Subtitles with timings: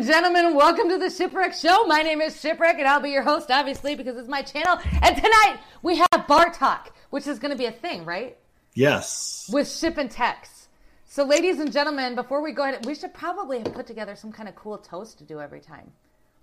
[0.00, 1.84] Ladies and gentlemen, welcome to the Shipwreck Show.
[1.84, 4.78] My name is Shipwreck, and I'll be your host, obviously, because it's my channel.
[5.02, 8.38] And tonight we have Bar Talk, which is going to be a thing, right?
[8.72, 9.50] Yes.
[9.52, 10.68] With Ship and Tex.
[11.04, 14.32] So, ladies and gentlemen, before we go ahead, we should probably have put together some
[14.32, 15.92] kind of cool toast to do every time.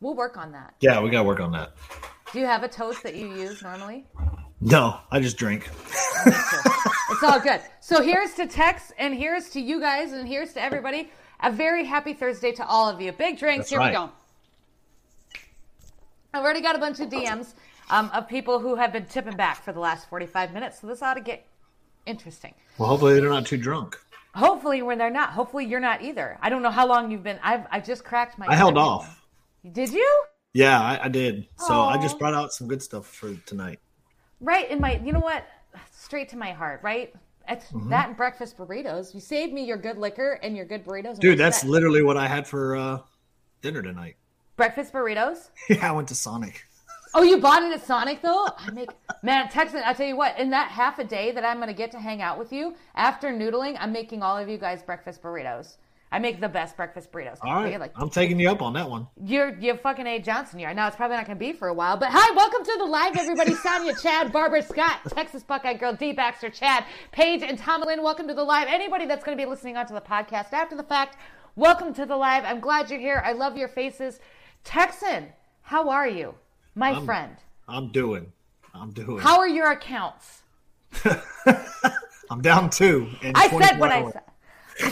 [0.02, 0.76] We'll work on that.
[0.82, 1.72] Yeah, we got to work on that.
[2.32, 4.06] Do you have a toast that you use normally?
[4.62, 5.68] No, I just drink.
[6.28, 7.62] it's all good.
[7.80, 11.10] So here's to Tex, and here's to you guys, and here's to everybody.
[11.42, 13.12] A very happy Thursday to all of you.
[13.12, 13.66] Big drinks.
[13.66, 13.92] That's Here right.
[13.92, 14.12] we go.
[16.34, 17.54] I've already got a bunch of DMs
[17.90, 21.02] um, of people who have been tipping back for the last 45 minutes, so this
[21.02, 21.46] ought to get
[22.06, 22.54] interesting.
[22.78, 23.98] Well, hopefully they're not too drunk.
[24.36, 26.38] Hopefully, when they're not, hopefully you're not either.
[26.42, 27.40] I don't know how long you've been.
[27.42, 28.46] I've I just cracked my.
[28.48, 29.26] I held off.
[29.72, 30.24] Did you?
[30.54, 31.48] Yeah, I, I did.
[31.58, 33.80] So I just brought out some good stuff for tonight.
[34.40, 35.02] Right in my.
[35.04, 35.44] You know what?
[35.92, 36.82] Straight to my heart.
[36.84, 37.16] Right.
[37.50, 37.90] It's Mm-hmm.
[37.90, 39.14] that and breakfast burritos.
[39.14, 41.20] You saved me your good liquor and your good burritos.
[41.20, 41.70] Dude, that's that?
[41.70, 43.00] literally what I had for uh,
[43.62, 44.16] dinner tonight.
[44.56, 45.50] breakfast burritos.
[45.70, 46.66] Yeah, I went to Sonic.
[47.14, 48.48] Oh, you bought it at Sonic though?
[48.58, 48.90] I make
[49.24, 49.82] man, Texan.
[49.86, 52.22] I tell you what, in that half a day that I'm gonna get to hang
[52.22, 55.78] out with you after noodling, I'm making all of you guys breakfast burritos.
[56.12, 57.38] I make the best breakfast burritos.
[57.42, 59.08] All right, like I'm taking you up on that one.
[59.22, 60.60] you're you're fucking A Johnson.
[60.60, 60.88] You are now.
[60.88, 61.98] It's probably not gonna be for a while.
[61.98, 63.54] But hi, welcome to the live, everybody.
[63.64, 68.02] Sonia, Chad, Barbara, Scott, Texas Buckeye Girl, D Baxter, Chad, Paige, and Tomlin.
[68.02, 68.68] Welcome to the live.
[68.70, 71.18] Anybody that's gonna be listening onto the podcast after the fact,
[71.58, 72.46] welcome to the live.
[72.46, 73.22] I'm glad you're here.
[73.26, 74.20] I love your faces.
[74.64, 75.28] Texan,
[75.62, 76.36] how are you,
[76.74, 77.36] my friend?
[77.68, 78.32] I'm doing.
[78.74, 79.20] I'm doing.
[79.20, 80.44] How are your accounts?
[82.30, 83.10] I'm down two.
[83.22, 84.22] in I said what I said.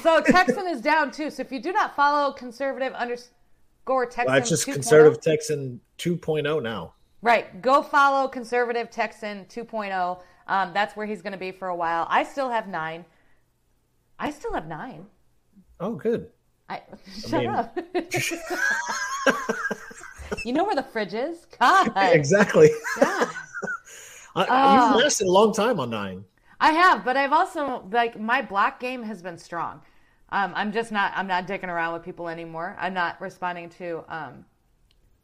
[0.02, 1.30] So Texan is down too.
[1.30, 6.62] So if you do not follow conservative underscore Texan, That's just 2.0 conservative Texan 2.0
[6.64, 6.94] now.
[7.22, 7.62] Right.
[7.62, 10.22] Go follow conservative Texan 2.0.
[10.48, 12.06] Um, that's where he's going to be for a while.
[12.10, 13.06] I still have nine.
[14.20, 15.06] I still have nine.
[15.80, 16.30] Oh, good.
[16.70, 16.82] I
[17.28, 17.78] shut mean- up.
[20.46, 21.46] you know where the fridge is?
[21.60, 21.92] God.
[21.96, 22.70] Exactly.
[23.00, 23.28] God.
[24.38, 24.90] I, Ah.
[24.90, 26.26] You've lasted a long time on nine.
[26.66, 29.82] I have, but I've also like my block game has been strong.
[30.30, 31.14] Um, I'm just not.
[31.16, 32.76] I'm not dicking around with people anymore.
[32.80, 34.46] I'm not responding to um,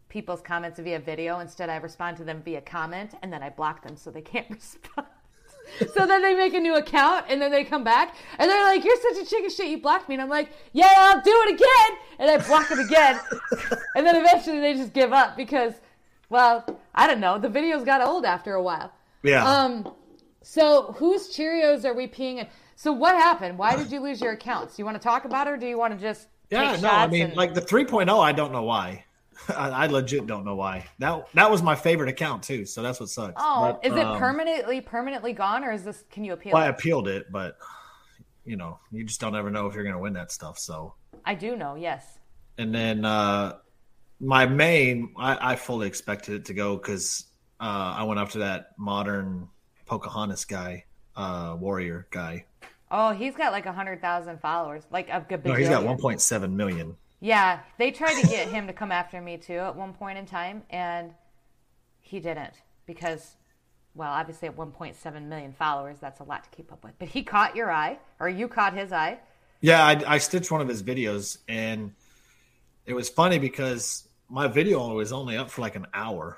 [0.07, 1.39] people's comments via video.
[1.39, 4.47] Instead, I respond to them via comment, and then I block them so they can't
[4.51, 5.07] respond.
[5.95, 8.85] so then they make a new account, and then they come back, and they're like,
[8.85, 9.65] "You're such a chicken shit.
[9.71, 12.81] You blocked me." And I'm like, "Yeah, I'll do it again." And I block them
[12.81, 13.19] again,
[13.95, 15.73] and then eventually they just give up because,
[16.29, 17.39] well, I don't know.
[17.39, 18.93] The videos got old after a while.
[19.23, 19.43] Yeah.
[19.43, 19.91] Um,
[20.43, 22.47] so whose Cheerios are we peeing in?
[22.75, 23.57] So what happened?
[23.57, 24.75] Why did you lose your accounts?
[24.75, 26.89] Do you want to talk about it, or do you want to just Yeah, no,
[26.89, 29.05] I mean, and- like the 3.0, I don't know why.
[29.49, 30.85] I, I legit don't know why.
[30.99, 33.33] That that was my favorite account too, so that's what sucks.
[33.37, 36.03] oh, But, is it um, permanently permanently gone, or is this?
[36.11, 36.53] Can you appeal?
[36.53, 37.57] Well, I appealed it, but
[38.45, 40.57] you know, you just don't ever know if you're going to win that stuff.
[40.59, 40.93] So,
[41.25, 41.75] I do know.
[41.75, 42.19] Yes.
[42.57, 43.53] and then uh
[44.19, 47.25] my main, I, I fully expected it to go because
[47.59, 49.47] uh, I went after that modern
[49.91, 50.85] Pocahontas guy,
[51.17, 52.45] uh, warrior guy.
[52.89, 55.43] Oh, he's got like a hundred thousand followers, like a good.
[55.43, 56.95] No, he's got one point seven million.
[57.19, 60.25] Yeah, they tried to get him to come after me too at one point in
[60.25, 61.13] time, and
[61.99, 62.53] he didn't
[62.85, 63.35] because,
[63.93, 66.93] well, obviously at 1.7 million followers, that's a lot to keep up with.
[66.97, 69.19] But he caught your eye, or you caught his eye.
[69.59, 71.93] Yeah, I, I stitched one of his videos, and
[72.85, 76.37] it was funny because my video was only up for like an hour,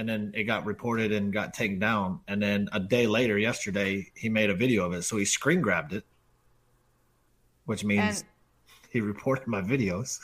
[0.00, 2.20] and then it got reported and got taken down.
[2.26, 5.60] And then a day later, yesterday, he made a video of it, so he screen
[5.60, 6.04] grabbed it,
[7.66, 8.24] which means And-
[8.90, 10.18] he reported my videos.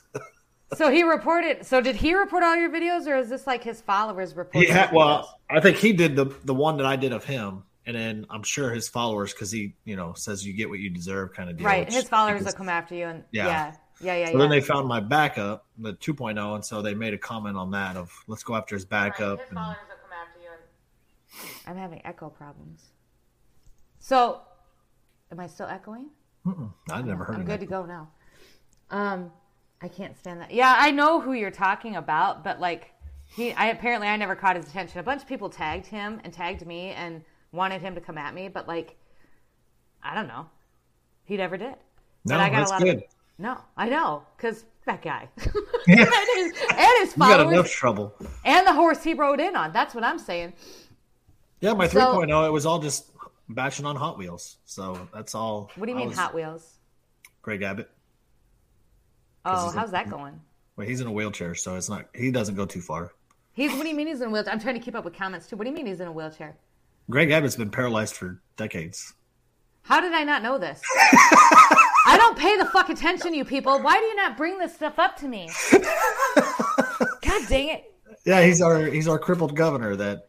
[0.74, 1.64] So he reported.
[1.64, 4.72] So did he report all your videos, or is this like his followers reporting?
[4.72, 4.92] Had, videos?
[4.94, 8.26] well, I think he did the the one that I did of him, and then
[8.30, 11.50] I'm sure his followers, because he you know says you get what you deserve, kind
[11.50, 11.66] of deal.
[11.66, 11.92] right.
[11.92, 13.46] His followers will come after you, and Yeah.
[13.46, 14.38] yeah, yeah, yeah, yeah.
[14.38, 17.96] Then they found my backup, the 2.0, and so they made a comment on that
[17.96, 19.40] of let's go after his Right, backup.
[19.40, 20.48] his and- will come after you.
[20.52, 21.50] And...
[21.66, 22.90] I'm having echo problems.
[23.98, 24.40] So,
[25.32, 26.10] am I still echoing?
[26.46, 27.64] Mm-mm, I never heard I'm of good that.
[27.64, 28.08] to go now.
[28.90, 29.32] Um,
[29.82, 30.52] I can't stand that.
[30.52, 32.92] Yeah, I know who you're talking about, but like
[33.26, 35.00] he, I apparently I never caught his attention.
[35.00, 38.32] A bunch of people tagged him and tagged me and wanted him to come at
[38.32, 38.96] me, but like,
[40.04, 40.46] I don't know,
[41.24, 41.74] he never did.
[42.24, 42.96] No, But I got that's a lot good.
[42.98, 43.02] Of,
[43.38, 45.44] no, I know, because that guy Yeah.
[45.88, 48.14] and his, and his You got enough trouble.
[48.44, 49.72] and the horse he rode in on.
[49.72, 50.52] That's what I'm saying.
[51.60, 53.10] Yeah, my So- 3.0, it was all just
[53.48, 54.58] batching on Hot Wheels.
[54.64, 55.70] So that's all.
[55.76, 56.74] What do you I mean was- Hot Wheels?
[57.42, 57.90] Greg Abbott.
[59.44, 60.40] Oh, he's a- how's that going?
[60.76, 62.06] Well, he's in a wheelchair, so it's not.
[62.14, 63.12] He doesn't go too far.
[63.54, 64.52] He's what do you mean he's in a wheelchair?
[64.52, 65.56] I'm trying to keep up with comments too.
[65.56, 66.56] What do you mean he's in a wheelchair?
[67.08, 69.14] Greg Abbott's been paralyzed for decades.
[69.82, 70.82] How did I not know this?
[72.16, 73.78] I don't pay the fuck attention, you people.
[73.78, 75.50] Why do you not bring this stuff up to me?
[77.20, 77.92] God dang it.
[78.24, 80.26] Yeah, he's our he's our crippled governor that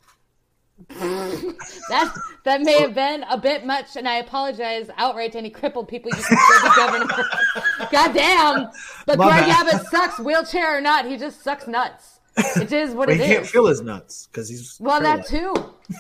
[0.89, 2.13] that
[2.43, 6.11] that may have been a bit much, and I apologize outright to any crippled people
[6.11, 7.87] you consider the governor.
[7.91, 8.67] God damn!
[9.05, 9.67] But My Greg bad.
[9.67, 11.05] Abbott sucks, wheelchair or not.
[11.05, 12.19] He just sucks nuts.
[12.57, 13.25] It is what it is.
[13.25, 15.53] he it can't feel his nuts because he's Well, that too.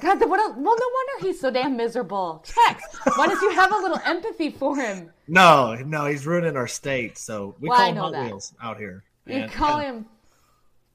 [0.00, 0.40] God, what?
[0.40, 2.42] A, well, no wonder he's so damn miserable.
[2.46, 2.82] Tex,
[3.16, 5.10] why don't you have a little empathy for him?
[5.28, 7.18] No, no, he's ruining our state.
[7.18, 8.24] So we Well, call him Hot that.
[8.26, 9.04] Wheels out here.
[9.26, 10.06] You And- call and him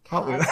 [0.09, 0.45] Hot Wheels.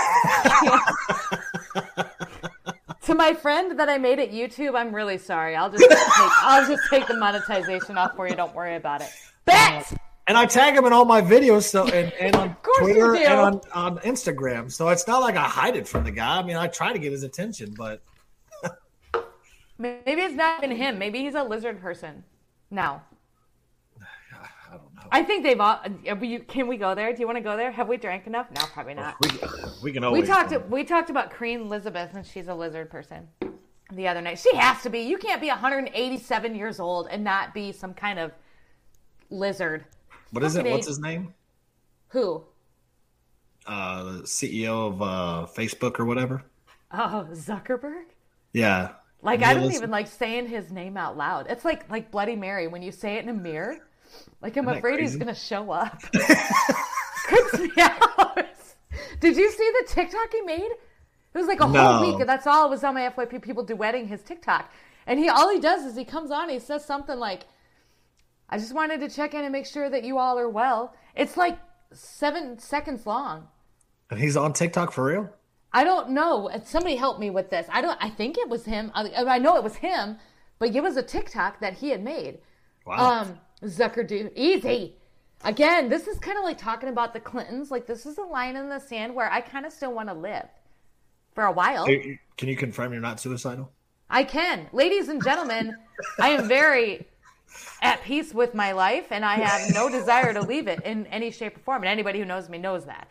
[3.04, 4.76] to my friend that I made at YouTube.
[4.76, 5.56] I'm really sorry.
[5.56, 5.98] I'll just take,
[6.44, 8.36] I'll just take the monetization off for you.
[8.36, 9.10] Don't worry about it.
[9.46, 9.92] Bet.
[9.92, 9.96] Uh,
[10.28, 13.62] and I tag him in all my videos, so and, and on Twitter and on,
[13.74, 14.72] on Instagram.
[14.72, 16.40] So it's not like I hide it from the guy.
[16.40, 18.02] I mean, I try to get his attention, but
[19.77, 20.98] Maybe it's not even him.
[20.98, 22.24] Maybe he's a lizard person.
[22.72, 23.04] Now,
[24.01, 25.01] I don't know.
[25.12, 25.81] I think they've all.
[26.07, 27.13] are Can we go there?
[27.13, 27.72] Do you want to go there?
[27.72, 28.48] Have we drank enough?
[28.51, 29.16] No, probably not.
[29.22, 29.30] We,
[29.83, 30.69] we can We always talked.
[30.69, 33.27] We talked about Queen Elizabeth, and she's a lizard person.
[33.94, 35.01] The other night, she has to be.
[35.01, 38.31] You can't be 187 years old and not be some kind of
[39.30, 39.86] lizard.
[40.31, 40.66] What is it?
[40.66, 41.33] What's his name?
[42.10, 42.44] Who?
[43.68, 46.44] Uh, the CEO of uh, Facebook or whatever.
[46.92, 48.06] Oh, Zuckerberg.
[48.54, 48.94] Yeah.
[49.25, 51.48] Like I don't even like saying his name out loud.
[51.50, 53.77] It's like like Bloody Mary when you say it in a mirror.
[54.39, 56.00] Like I'm Isn't afraid he's gonna show up.
[56.04, 58.45] Creeps me out.
[59.19, 60.69] Did you see the TikTok he made?
[61.33, 61.94] It was like a No.
[61.94, 64.72] whole week, and that's all it was on my FYP people duetting his TikTok.
[65.07, 67.45] And he all he does is he comes on, he says something like,
[68.50, 71.36] "I just wanted to check in and make sure that you all are well." It's
[71.36, 71.57] like
[71.92, 73.48] seven seconds long.
[74.12, 75.30] And he's on TikTok for real?
[75.75, 76.50] I don't know.
[76.63, 77.68] Somebody help me with this.
[77.69, 77.98] I don't.
[78.01, 78.92] I think it was him.
[78.95, 80.18] I, I know it was him,
[80.57, 82.39] but it was a TikTok that he had made.
[82.86, 82.95] Wow.
[82.95, 84.95] Um, Zucker dude, easy.
[85.44, 87.72] Again, this is kind of like talking about the Clintons.
[87.72, 90.16] Like this is a line in the sand where I kind of still want to
[90.16, 90.48] live
[91.33, 91.86] for a while.
[91.86, 93.69] Can you confirm you're not suicidal?
[94.10, 95.75] I can, ladies and gentlemen.
[96.22, 97.06] I am very
[97.81, 101.31] at peace with my life, and I have no desire to leave it in any
[101.31, 101.83] shape or form.
[101.83, 103.10] And anybody who knows me knows that.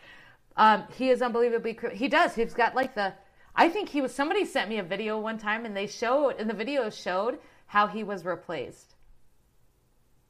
[0.57, 1.79] Um, he is unbelievably.
[1.93, 2.35] He does.
[2.35, 3.13] He's got like the.
[3.55, 4.13] I think he was.
[4.13, 7.87] Somebody sent me a video one time, and they showed, and the video showed how
[7.87, 8.95] he was replaced.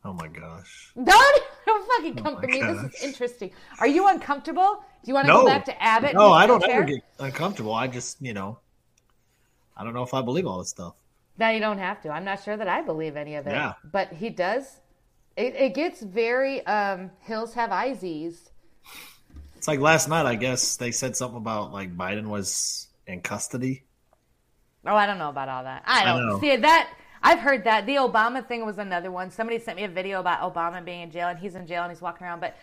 [0.03, 0.91] Oh my gosh.
[0.95, 2.61] Don't, don't fucking come my for me.
[2.61, 3.51] This is interesting.
[3.79, 4.83] Are you uncomfortable?
[5.03, 5.41] Do you want to No.
[5.41, 6.13] go back to Abbott?
[6.13, 7.73] No, I don't ever get uncomfortable.
[7.73, 8.59] I just, you know,
[9.75, 10.95] I don't know if I believe all this stuff.
[11.37, 12.09] Now you don't have to.
[12.09, 13.51] I'm not sure that I believe any of it.
[13.51, 13.73] Yeah.
[13.83, 14.79] But he does.
[15.35, 18.51] It, it gets very um, hills have eyes.
[19.65, 23.83] It's like last night, I guess they said something about like Biden was in custody.
[24.85, 25.81] Oh, I don't know about all that.
[25.87, 26.39] I I don't know.
[26.39, 26.93] see that.
[27.23, 29.31] I've heard that the Obama thing was another one.
[29.31, 31.91] Somebody sent me a video about Obama being in jail, and he's in jail and
[31.91, 32.55] he's walking around, but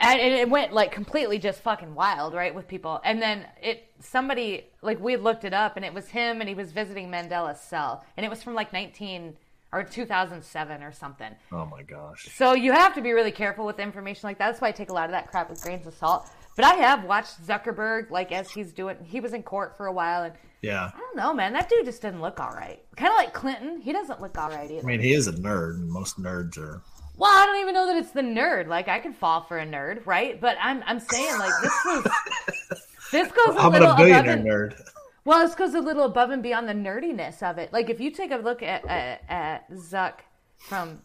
[0.00, 2.98] and and it went like completely just fucking wild, right, with people.
[3.04, 6.54] And then it somebody like we looked it up, and it was him, and he
[6.54, 9.36] was visiting Mandela's cell, and it was from like nineteen
[9.72, 11.34] or two thousand seven or something.
[11.50, 12.28] Oh my gosh.
[12.34, 14.48] So you have to be really careful with information like that.
[14.48, 16.28] That's why I take a lot of that crap with grains of salt.
[16.54, 18.96] But I have watched Zuckerberg, like as he's doing.
[19.04, 20.90] He was in court for a while, and Yeah.
[20.94, 21.54] I don't know, man.
[21.54, 22.82] That dude just didn't look all right.
[22.96, 23.80] Kind of like Clinton.
[23.80, 24.82] He doesn't look all right either.
[24.82, 26.82] I mean, he is a nerd, and most nerds are.
[27.16, 28.68] Well, I don't even know that it's the nerd.
[28.68, 30.38] Like I could fall for a nerd, right?
[30.40, 32.06] But I'm I'm saying like this was
[33.12, 34.91] this goes a I'm little a above billionaire and, nerd.
[35.24, 37.72] Well, this goes a little above and beyond the nerdiness of it.
[37.72, 40.20] Like if you take a look at at, at Zuck
[40.58, 41.00] from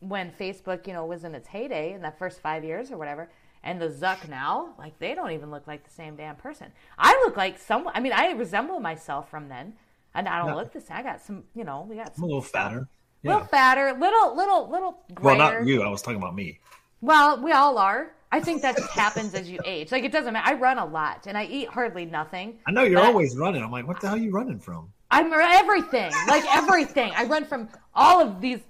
[0.00, 3.30] when Facebook, you know, was in its heyday in the first five years or whatever,
[3.62, 6.70] and the Zuck now, like they don't even look like the same damn person.
[6.98, 7.88] I look like some.
[7.94, 9.74] I mean, I resemble myself from then,
[10.14, 10.54] and I don't Yeah.
[10.54, 10.96] look the same.
[10.98, 12.70] I got some, you know, we got I'm some a little stuff.
[12.72, 12.88] fatter.
[13.24, 15.82] little fatter, little, little, little Well, not you.
[15.82, 16.60] I was talking about me.
[17.00, 18.12] Well, we all are.
[18.32, 19.92] I think that just happens as you age.
[19.92, 20.48] Like it doesn't matter.
[20.48, 22.58] I run a lot and I eat hardly nothing.
[22.66, 23.62] I know you're always running.
[23.62, 24.92] I'm like, what the hell are you running from?
[25.10, 27.12] I'm everything, like everything.
[27.14, 28.60] I run from all of these.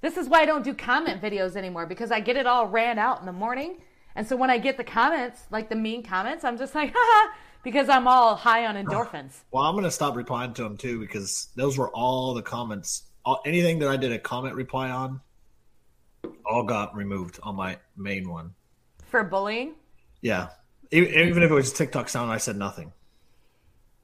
[0.00, 2.98] This is why I don't do comment videos anymore because I get it all ran
[2.98, 3.78] out in the morning.
[4.14, 7.32] And so when I get the comments, like the mean comments, I'm just like, haha,
[7.64, 9.32] because I'm all high on endorphins.
[9.50, 13.02] Well, I'm gonna stop replying to them too because those were all the comments.
[13.24, 15.20] All, anything that I did a comment reply on,
[16.46, 18.54] all got removed on my main one.
[19.10, 19.74] For bullying,
[20.22, 20.48] Yeah,
[20.90, 22.92] even, even if it was TikTok sound, I said nothing.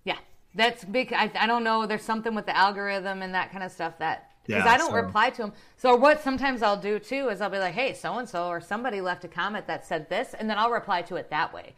[0.04, 0.18] yeah,
[0.54, 1.12] that's big.
[1.12, 1.86] I, I don't know.
[1.86, 4.90] There's something with the algorithm and that kind of stuff that because Yeah, I don't
[4.90, 5.52] so- reply to them.
[5.76, 8.60] So what sometimes I'll do too is I'll be like, hey, so and so or
[8.60, 11.74] somebody left a comment that said this, and then I'll reply to it that way,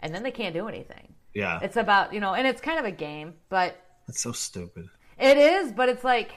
[0.00, 1.14] and then they can't do anything.
[1.34, 3.76] Yeah, It's about you know, and it's kind of a game, but
[4.08, 4.88] it's so stupid.
[5.18, 5.72] it is.
[5.72, 6.32] But it's like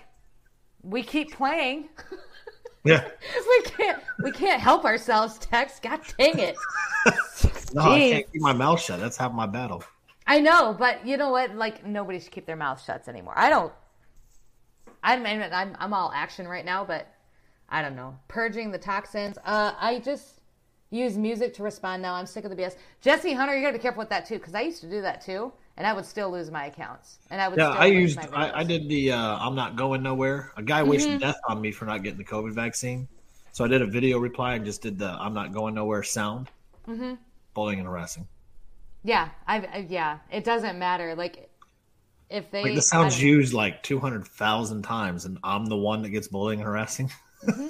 [0.83, 1.89] we keep playing.
[2.83, 3.07] Yeah.
[3.47, 5.79] we can't we can't help ourselves, Tex.
[5.79, 6.55] God dang it.
[7.73, 8.99] no, I can't keep my mouth shut.
[8.99, 9.83] That's half my battle.
[10.27, 11.55] I know, but you know what?
[11.55, 13.33] Like nobody should keep their mouth shut anymore.
[13.35, 13.73] I don't.
[15.03, 17.07] I mean, I'm I'm all action right now, but
[17.69, 18.17] I don't know.
[18.27, 19.37] Purging the toxins.
[19.45, 20.41] Uh, I just
[20.91, 22.13] use music to respond now.
[22.13, 22.75] I'm sick of the BS.
[22.99, 25.01] Jesse Hunter, you got to be careful with that too, because I used to do
[25.01, 27.19] that too, and I would still lose my accounts.
[27.29, 27.57] And I would.
[27.57, 28.19] Yeah, I used.
[28.33, 29.13] I, I, did the.
[29.13, 30.51] Uh, I'm not going nowhere.
[30.57, 31.19] A guy wasted mm-hmm.
[31.19, 33.07] death on me for not getting the COVID vaccine,
[33.51, 36.49] so I did a video reply and just did the "I'm not going nowhere" sound.
[36.87, 37.15] Mm-hmm.
[37.53, 38.27] Bullying and harassing.
[39.03, 40.19] Yeah, I, I yeah.
[40.31, 41.15] It doesn't matter.
[41.15, 41.49] Like
[42.29, 46.01] if they like the sounds used like two hundred thousand times, and I'm the one
[46.03, 47.11] that gets bullying and harassing.
[47.45, 47.67] Mm-hmm.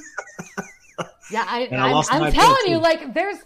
[1.31, 3.37] yeah, I, I am telling you, like there's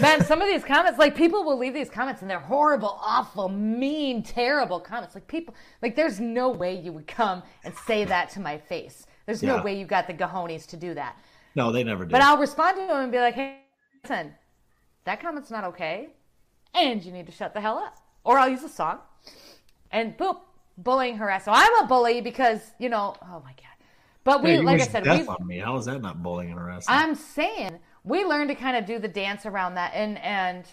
[0.00, 3.48] man, some of these comments, like people will leave these comments and they're horrible, awful,
[3.48, 5.14] mean, terrible comments.
[5.14, 9.06] Like people, like there's no way you would come and say that to my face.
[9.26, 9.56] There's yeah.
[9.56, 11.18] no way you got the gahonies to do that.
[11.54, 12.10] No, they never do.
[12.10, 13.60] But I'll respond to them and be like, hey,
[14.02, 14.34] listen,
[15.04, 16.08] that comment's not okay,
[16.74, 17.96] and you need to shut the hell up.
[18.24, 18.98] Or I'll use a song,
[19.90, 20.40] and boop,
[20.78, 21.44] bullying harass.
[21.44, 23.74] So I'm a bully because you know, oh my god.
[24.24, 25.58] But we, like I said, we on me.
[25.58, 26.86] How is that not bullying and harassing?
[26.88, 30.64] I'm saying we learned to kind of do the dance around that, and and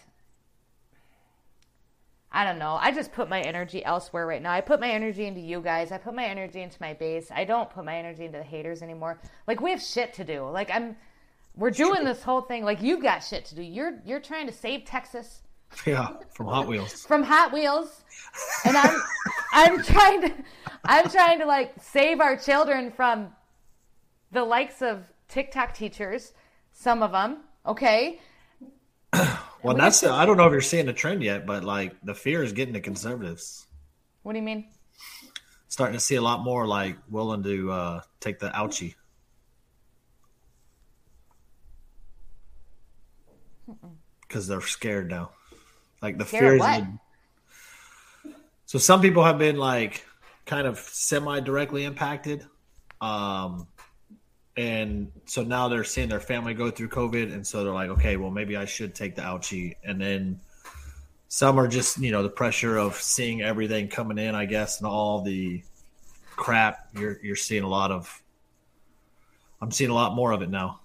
[2.31, 2.77] I don't know.
[2.79, 4.51] I just put my energy elsewhere right now.
[4.51, 5.91] I put my energy into you guys.
[5.91, 7.29] I put my energy into my base.
[7.29, 9.19] I don't put my energy into the haters anymore.
[9.47, 10.49] Like we have shit to do.
[10.49, 10.95] Like I'm
[11.55, 13.61] we're doing this whole thing like you got shit to do.
[13.61, 15.41] You're you're trying to save Texas.
[15.85, 17.03] Yeah, from Hot Wheels.
[17.07, 18.03] from Hot Wheels.
[18.65, 19.01] And I'm
[19.51, 20.33] I'm trying to
[20.85, 23.29] I'm trying to like save our children from
[24.31, 26.33] the likes of TikTok teachers,
[26.81, 28.19] some of them, okay?
[29.63, 32.43] well, that's I don't know if you're seeing a trend yet, but like the fear
[32.43, 33.67] is getting to conservatives.
[34.23, 34.65] What do you mean?
[35.67, 38.95] Starting to see a lot more like willing to uh, take the ouchie.
[44.27, 45.31] Because they're scared now.
[46.01, 46.87] Like the scared fear
[48.25, 48.33] is.
[48.65, 50.03] So some people have been like
[50.45, 52.45] kind of semi directly impacted.
[53.01, 53.67] Um,
[54.57, 58.17] and so now they're seeing their family go through COVID, and so they're like, okay,
[58.17, 59.75] well, maybe I should take the ouchie.
[59.83, 60.41] And then
[61.29, 64.87] some are just, you know, the pressure of seeing everything coming in, I guess, and
[64.87, 65.63] all the
[66.35, 66.89] crap.
[66.93, 68.21] You're you're seeing a lot of.
[69.61, 70.81] I'm seeing a lot more of it now,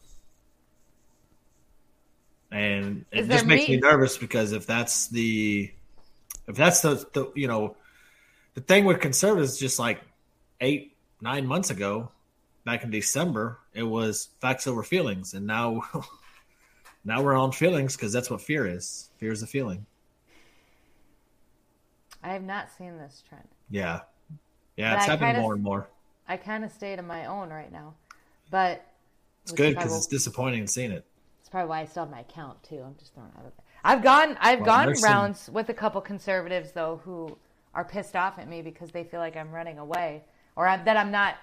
[2.52, 5.72] and it just makes me nervous because if that's the,
[6.46, 7.74] if that's the, the you know,
[8.54, 10.00] the thing with conservatives, just like
[10.60, 12.10] eight nine months ago,
[12.66, 15.82] back in December, it was facts over feelings, and now
[17.06, 19.08] now we're on feelings because that's what fear is.
[19.16, 19.86] Fear is a feeling.
[22.22, 23.48] I have not seen this trend.
[23.70, 24.00] Yeah,
[24.76, 25.88] yeah, but it's I happening kinda, more and more.
[26.28, 27.94] I kind of stayed in my own right now,
[28.50, 28.84] but
[29.44, 31.06] it's good because it's disappointing seeing it.
[31.40, 32.82] It's probably why I still have my account too.
[32.84, 33.54] I'm just throwing out of it.
[33.84, 35.54] I've gone I've well, gone rounds some...
[35.54, 37.38] with a couple conservatives though who
[37.72, 40.24] are pissed off at me because they feel like I'm running away
[40.56, 41.36] or I'm, that I'm not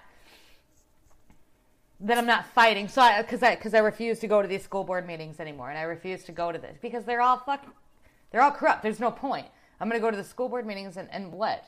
[2.00, 2.88] that I'm not fighting.
[2.88, 5.70] So I, cause I, cause I refuse to go to these school board meetings anymore.
[5.70, 7.70] And I refuse to go to this because they're all fucking,
[8.30, 8.82] they're all corrupt.
[8.82, 9.46] There's no point.
[9.80, 11.64] I'm going to go to the school board meetings and, and what?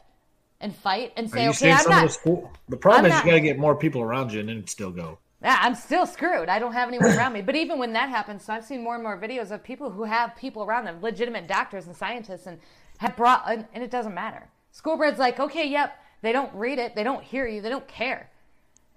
[0.61, 2.13] And fight and say, okay, I'm not.
[2.13, 4.49] School, the problem I'm is not, you got to get more people around you and
[4.49, 5.19] then still go.
[5.43, 6.49] Yeah, I'm still screwed.
[6.49, 7.43] I don't have anyone around me.
[7.43, 10.05] But even when that happens, so I've seen more and more videos of people who
[10.05, 12.59] have people around them, legitimate doctors and scientists, and
[12.99, 14.49] have brought, and, and it doesn't matter.
[14.73, 17.87] School board's like, okay, yep, they don't read it, they don't hear you, they don't
[17.87, 18.31] care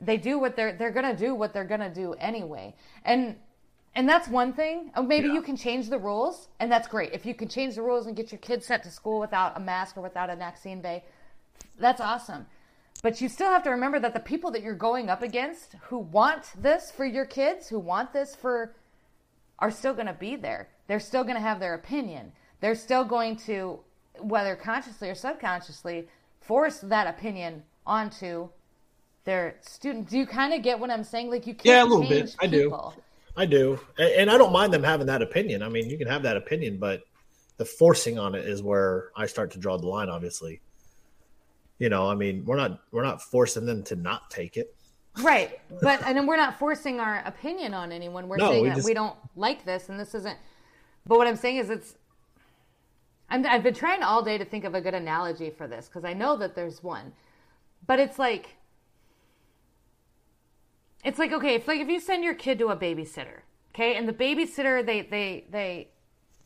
[0.01, 2.75] they do what they're they're gonna do what they're gonna do anyway.
[3.05, 3.35] And
[3.95, 4.91] and that's one thing.
[4.95, 5.33] Oh, maybe yeah.
[5.33, 7.11] you can change the rules and that's great.
[7.13, 9.59] If you can change the rules and get your kids sent to school without a
[9.59, 11.03] mask or without a vaccine bay
[11.79, 12.45] that's awesome.
[13.01, 15.99] But you still have to remember that the people that you're going up against who
[15.99, 18.75] want this for your kids who want this for
[19.59, 20.69] are still going to be there.
[20.87, 22.31] They're still going to have their opinion.
[22.59, 23.79] They're still going to
[24.19, 26.09] whether consciously or subconsciously
[26.41, 28.49] force that opinion onto
[29.29, 30.09] their students.
[30.09, 31.29] Do you kind of get what I'm saying?
[31.29, 32.35] Like you can't yeah, a little bit.
[32.39, 32.75] I do.
[33.37, 35.61] I do, and I don't mind them having that opinion.
[35.61, 37.03] I mean, you can have that opinion, but
[37.57, 40.09] the forcing on it is where I start to draw the line.
[40.09, 40.59] Obviously,
[41.77, 44.75] you know, I mean, we're not we're not forcing them to not take it.
[45.21, 48.27] Right, but and then we're not forcing our opinion on anyone.
[48.27, 48.87] We're no, saying we that just...
[48.87, 50.37] we don't like this, and this isn't.
[51.05, 51.95] But what I'm saying is, it's.
[53.29, 56.03] i have been trying all day to think of a good analogy for this because
[56.03, 57.13] I know that there's one,
[57.85, 58.57] but it's like
[61.03, 63.41] it's like okay, if like if you send your kid to a babysitter,
[63.73, 65.87] okay, and the babysitter they they they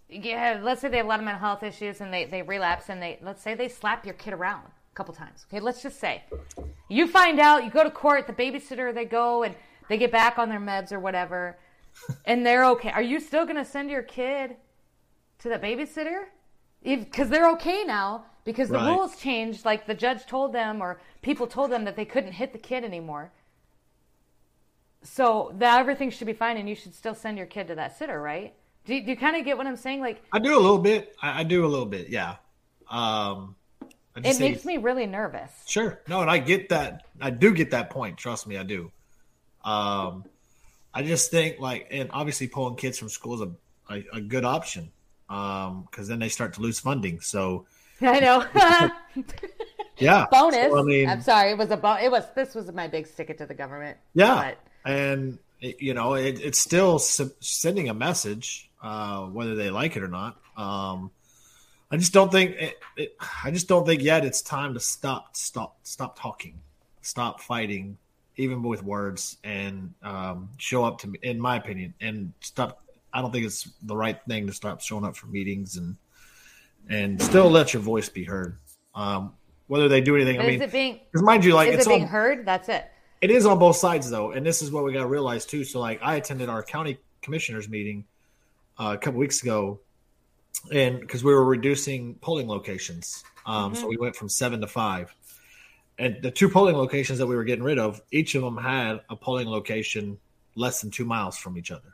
[0.09, 2.89] yeah, let's say they have a lot of mental health issues and they they relapse
[2.89, 5.45] and they let's say they slap your kid around a couple times.
[5.49, 6.23] Okay, let's just say
[6.87, 9.55] you find out, you go to court, the babysitter they go and
[9.89, 11.57] they get back on their meds or whatever,
[12.25, 12.91] and they're okay.
[12.91, 14.55] Are you still going to send your kid
[15.39, 16.25] to the babysitter?
[16.83, 18.89] Because they're okay now because the Right.
[18.89, 19.65] rules changed.
[19.65, 22.83] Like the judge told them, or people told them that they couldn't hit the kid
[22.83, 23.31] anymore.
[25.03, 27.97] So that everything should be fine, and you should still send your kid to that
[27.97, 28.53] sitter, right?
[28.85, 30.01] Do you, do you kind of get what I'm saying?
[30.01, 31.15] Like I do a little bit.
[31.21, 32.09] I, I do a little bit.
[32.09, 32.35] Yeah.
[32.89, 33.55] Um,
[34.15, 35.51] it makes me really nervous.
[35.65, 36.01] Sure.
[36.07, 37.05] No, and I get that.
[37.19, 38.17] I do get that point.
[38.17, 38.91] Trust me, I do.
[39.63, 40.25] Um,
[40.93, 44.45] I just think like, and obviously pulling kids from school is a, a, a good
[44.45, 44.91] option.
[45.29, 47.19] Um, because then they start to lose funding.
[47.21, 47.65] So
[48.01, 48.45] I know.
[49.97, 50.71] yeah, bonus.
[50.71, 51.51] So, I mean, I'm sorry.
[51.51, 52.25] It was a bon- It was.
[52.35, 53.97] This was my big stick it to the government.
[54.13, 59.69] yeah, But and it, you know, it, it's still sending a message, uh, whether they
[59.69, 60.37] like it or not.
[60.57, 61.11] Um,
[61.89, 65.35] I just don't think it, it, I just don't think yet it's time to stop,
[65.37, 66.59] stop, stop talking,
[67.01, 67.97] stop fighting,
[68.35, 72.79] even with words, and um, show up to me, in my opinion, and stop.
[73.13, 75.95] I don't think it's the right thing to stop showing up for meetings and
[76.89, 78.57] and still let your voice be heard.
[78.95, 79.33] Um,
[79.67, 80.99] whether they do anything, I is mean, it being?
[81.11, 82.45] because mind you, like Is it's it being on, heard?
[82.45, 82.89] That's it.
[83.23, 85.63] It is on both sides though, and this is what we got to realize too.
[85.63, 88.03] So, like, I attended our county commissioners meeting
[88.77, 89.79] uh, a couple weeks ago,
[90.73, 95.15] and because we were reducing polling locations, um, so we went from seven to five,
[95.97, 98.99] and the two polling locations that we were getting rid of, each of them had
[99.09, 100.17] a polling location
[100.55, 101.93] less than two miles from each other.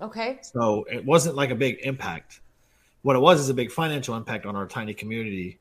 [0.00, 0.38] Okay.
[0.40, 2.40] So it wasn't like a big impact.
[3.02, 5.58] What it was is a big financial impact on our tiny community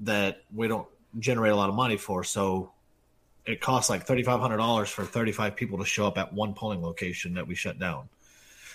[0.00, 0.86] that we don't
[1.18, 2.22] generate a lot of money for.
[2.22, 2.72] So
[3.50, 6.32] it costs like thirty five hundred dollars for thirty five people to show up at
[6.32, 8.08] one polling location that we shut down.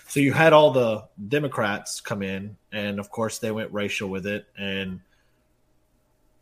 [0.08, 4.28] So you had all the Democrats come in, and of course they went racial with
[4.28, 4.46] it.
[4.58, 5.02] And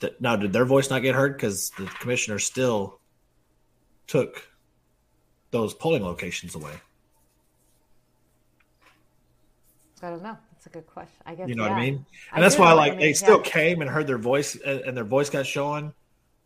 [0.02, 3.00] th- now, did their voice not get heard because the commissioner still
[4.08, 4.48] took
[5.52, 6.74] those polling locations away?
[10.02, 10.38] I don't know.
[10.52, 11.16] That's a good question.
[11.26, 11.48] I guess.
[11.48, 11.70] You know yeah.
[11.70, 12.06] what I mean?
[12.32, 14.18] I And that's do why, know what like, they mean, still came and heard their
[14.18, 15.94] voice, and, and their voice got shown,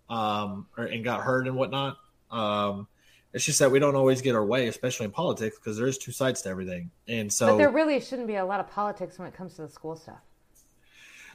[0.10, 1.98] um, or, and got hurt and whatnot.
[2.32, 2.88] Um,
[3.34, 5.98] it's just that we don't always get our way, especially in politics, because there is
[5.98, 6.91] two sides to everything.
[7.08, 9.63] And so, But there really shouldn't be a lot of politics when it comes to
[9.63, 10.20] the school stuff.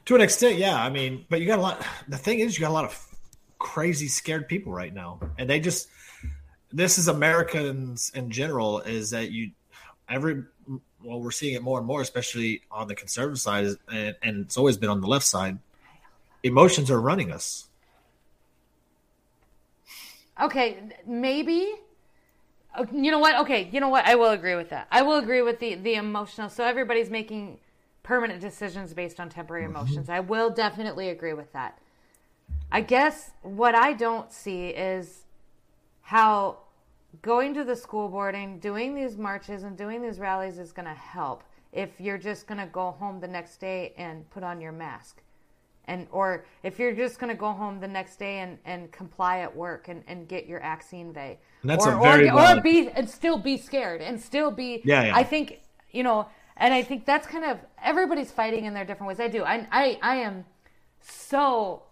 [0.05, 0.75] to an extent, yeah.
[0.75, 1.85] I mean, but you got a lot.
[2.07, 3.07] The thing is, you got a lot of
[3.59, 5.89] crazy, scared people right now, and they just.
[6.75, 8.79] This is Americans in general.
[8.79, 9.51] Is that you?
[10.09, 10.43] Every
[11.03, 14.57] well, we're seeing it more and more, especially on the conservative side, and, and it's
[14.57, 15.59] always been on the left side.
[16.43, 17.69] Emotions are running us.
[20.41, 21.73] Okay, maybe.
[22.91, 23.39] You know what?
[23.41, 24.05] Okay, you know what?
[24.07, 24.87] I will agree with that.
[24.91, 26.49] I will agree with the the emotional.
[26.49, 27.59] So everybody's making
[28.01, 29.75] permanent decisions based on temporary mm-hmm.
[29.75, 30.09] emotions.
[30.09, 31.79] I will definitely agree with that.
[32.71, 35.25] I guess what I don't see is
[36.01, 36.57] how
[37.21, 40.87] going to the school board and doing these marches and doing these rallies is going
[40.87, 44.59] to help if you're just going to go home the next day and put on
[44.59, 45.21] your mask
[45.85, 49.39] and or if you're just going to go home the next day and, and comply
[49.39, 50.61] at work and, and get your
[51.61, 54.81] And that's or, a very or, or be and still be scared and still be
[54.83, 55.15] Yeah, yeah.
[55.15, 55.59] i think
[55.91, 59.19] you know and i think that's kind of everybody's fighting in their different ways.
[59.19, 59.43] I do.
[59.43, 60.45] I i, I am
[61.01, 61.83] so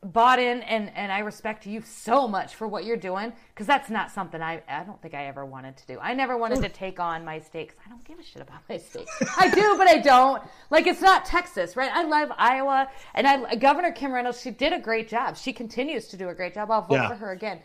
[0.00, 3.90] bought in and and I respect you so much for what you're doing because that's
[3.90, 5.98] not something I I don't think I ever wanted to do.
[6.00, 8.60] I never wanted to take on my state 'cause I don't give a shit about
[8.68, 9.08] my state.
[9.36, 10.40] I do, but I don't.
[10.70, 11.90] Like it's not Texas, right?
[11.92, 15.36] I love Iowa and I Governor Kim Reynolds, she did a great job.
[15.36, 16.70] She continues to do a great job.
[16.70, 17.08] I'll vote Yeah.
[17.08, 17.60] for her again.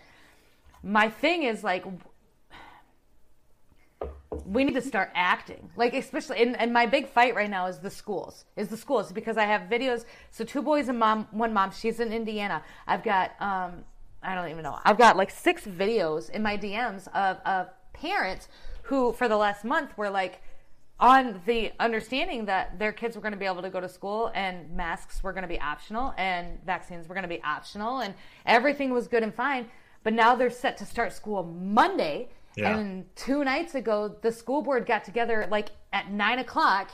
[0.81, 1.85] My thing is like
[4.45, 5.69] we need to start acting.
[5.75, 9.11] Like especially and, and my big fight right now is the schools is the schools
[9.11, 10.05] because i have videos.
[10.31, 12.63] So two boys and mom one mom she's in indiana.
[12.87, 13.83] I've got um
[14.21, 18.47] i don't even know i've got like six videos in my dms of of parents
[18.83, 20.41] who for the last month were like
[20.99, 24.31] on the understanding that their kids were going to be able to go to school
[24.35, 28.13] and masks were going to be optional and vaccines were going to be optional and
[28.45, 29.69] everything was good and fine.
[30.03, 32.77] But now they're set to start school monday Yeah.
[32.77, 36.91] and two nights ago, the school board got together like at nine o'clock,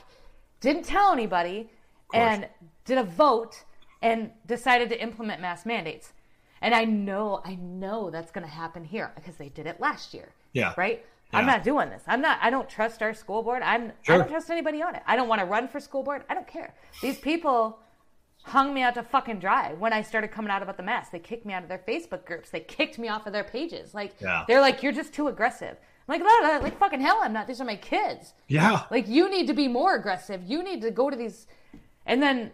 [0.62, 1.70] didn't tell anybody,
[2.14, 2.48] and
[2.86, 3.64] did a vote
[4.02, 6.14] and decided to implement mask mandates.
[6.62, 10.14] And I know, I know that's going to happen here because they did it last
[10.14, 10.30] year.
[10.54, 10.74] Yeah.
[10.78, 11.06] Right.
[11.32, 12.02] I'm not doing this.
[12.08, 12.40] I'm not.
[12.42, 13.62] I don't trust our school board.
[13.62, 13.92] I'm.
[14.08, 15.04] I don't trust anybody on it.
[15.06, 16.24] I don't want to run for school board.
[16.28, 16.74] I don't care.
[17.04, 17.78] These people
[18.44, 21.12] hung me out to fucking dry when I started coming out about the mask.
[21.12, 22.50] They kicked me out of their Facebook groups.
[22.50, 23.94] They kicked me off of their pages.
[23.94, 24.46] Like Yeah.
[24.48, 25.78] they're like, you're just too aggressive.
[26.08, 27.46] I'm like, "No, no, like fucking hell, I'm not.
[27.46, 28.34] These are my kids.
[28.48, 28.84] Yeah.
[28.90, 30.42] Like you need to be more aggressive.
[30.44, 31.46] You need to go to these,
[32.08, 32.52] and then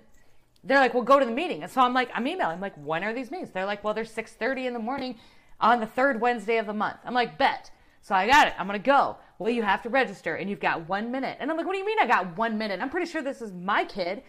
[0.65, 1.63] they're like, well, go to the meeting.
[1.63, 2.55] And so I'm like, I'm emailing.
[2.55, 3.51] I'm like, when are these meetings?
[3.51, 5.15] They're like, well, they're 6:30 in the morning
[5.61, 6.97] on the third Wednesday of the month.
[7.05, 7.71] I'm like, bet.
[8.01, 8.53] So I got it.
[8.59, 9.17] I'm going to go.
[9.39, 11.37] Well, you have to register and you've got one minute.
[11.39, 12.79] And I'm like, what do you mean I got one minute?
[12.81, 14.21] I'm pretty sure this is my kid.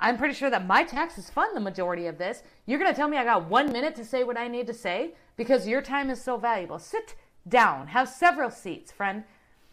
[0.00, 2.42] I'm pretty sure that my taxes fund the majority of this.
[2.66, 4.74] You're going to tell me I got one minute to say what I need to
[4.74, 6.78] say because your time is so valuable.
[6.78, 7.14] Sit
[7.48, 7.86] down.
[7.88, 9.24] Have several seats, friend.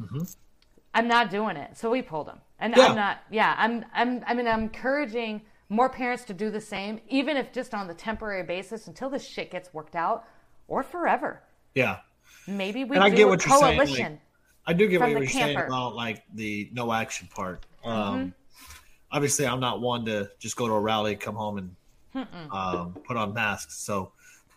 [0.01, 0.23] Mm-hmm.
[0.93, 1.77] I'm not doing it.
[1.77, 2.39] So we pulled them.
[2.60, 2.88] And yeah.
[2.88, 6.99] I'm not, yeah, I'm, I'm, I mean, I'm encouraging more parents to do the same,
[7.07, 10.25] even if just on the temporary basis until this shit gets worked out
[10.67, 11.41] or forever.
[11.73, 11.99] Yeah.
[12.47, 13.77] Maybe we and do I get what you're saying.
[13.77, 14.19] Like,
[14.67, 17.65] I do get what you're saying about like the no action part.
[17.84, 18.29] Um, mm-hmm.
[19.12, 21.76] Obviously, I'm not one to just go to a rally, come home, and
[22.52, 23.78] um, put on masks.
[23.78, 24.12] So,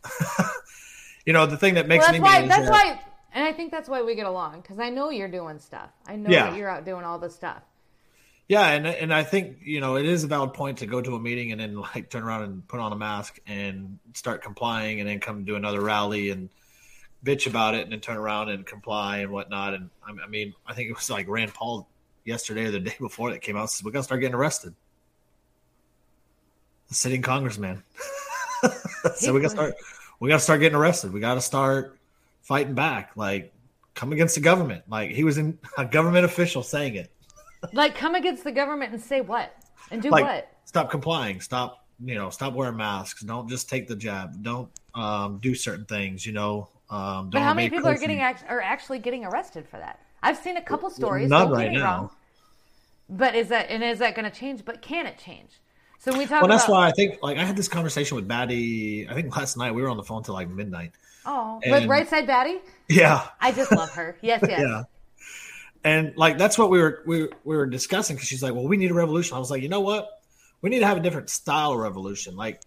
[1.26, 3.00] you know, the thing that makes well, that's me why, that's that, why,
[3.32, 5.90] and I think that's why we get along because I know you're doing stuff.
[6.06, 6.50] I know yeah.
[6.50, 7.62] that you're out doing all this stuff.
[8.46, 11.14] Yeah, and and I think you know it is a valid point to go to
[11.14, 15.00] a meeting and then like turn around and put on a mask and start complying,
[15.00, 16.50] and then come do another rally and
[17.24, 19.74] bitch about it, and then turn around and comply and whatnot.
[19.74, 21.88] And I mean, I think it was like Rand Paul
[22.24, 24.74] yesterday or the day before that came out says we got to start getting arrested.
[26.88, 27.82] The sitting congressman.
[29.16, 29.74] so we got to start.
[30.20, 31.12] We got to start getting arrested.
[31.12, 31.98] We got to start
[32.42, 33.12] fighting back.
[33.16, 33.52] Like
[33.94, 34.84] come against the government.
[34.88, 37.10] Like he was in a government official saying it
[37.72, 39.54] like come against the government and say what
[39.90, 40.48] and do like, what?
[40.64, 41.40] Stop complying.
[41.40, 41.86] Stop.
[42.04, 43.22] You know, stop wearing masks.
[43.22, 44.42] Don't just take the jab.
[44.42, 46.26] Don't um, do certain things.
[46.26, 46.68] You know.
[46.90, 50.00] Um, but how many people are getting are actually getting arrested for that?
[50.24, 51.28] I've seen a couple stories.
[51.28, 51.96] Not right now.
[51.96, 52.10] Wrong,
[53.10, 54.64] but is that and is that going to change?
[54.64, 55.50] But can it change?
[55.98, 56.30] So we talk.
[56.30, 56.42] About.
[56.42, 59.06] Well, that's about, why I think like I had this conversation with Batty.
[59.08, 60.92] I think last night we were on the phone till like midnight.
[61.26, 62.56] Oh, and, with right side Batty.
[62.88, 64.16] Yeah, I just love her.
[64.22, 64.60] Yes, yes.
[64.60, 64.82] yeah,
[65.84, 68.78] and like that's what we were we, we were discussing because she's like, well, we
[68.78, 69.36] need a revolution.
[69.36, 70.08] I was like, you know what?
[70.62, 72.34] We need to have a different style of revolution.
[72.36, 72.62] Like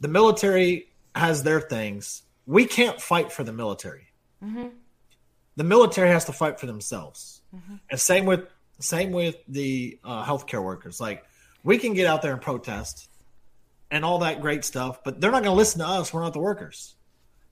[0.00, 2.22] the military has their things.
[2.46, 4.08] We can't fight for the military.
[4.44, 4.68] Mm-hmm.
[5.58, 7.42] The military has to fight for themselves.
[7.52, 7.74] Mm-hmm.
[7.90, 8.46] And same with
[8.78, 11.00] same with the uh, healthcare workers.
[11.00, 11.24] Like
[11.64, 13.08] we can get out there and protest
[13.90, 16.14] and all that great stuff, but they're not going to listen to us.
[16.14, 16.94] We're not the workers.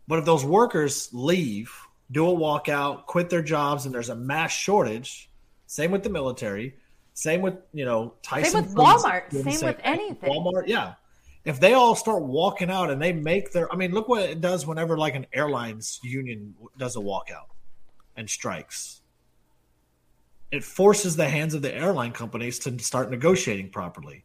[0.07, 1.75] But if those workers leave
[2.13, 5.29] do a walkout, quit their jobs, and there's a mass shortage.
[5.67, 6.77] Same with the military.
[7.15, 8.53] Same with you know Tyson.
[8.53, 9.33] Same with Walmart.
[9.33, 10.31] Same, same with anything.
[10.31, 10.95] Walmart, yeah.
[11.45, 14.41] If they all start walking out and they make their, I mean, look what it
[14.41, 17.47] does whenever like an airlines union does a walkout
[18.17, 19.01] and strikes.
[20.51, 24.25] It forces the hands of the airline companies to start negotiating properly.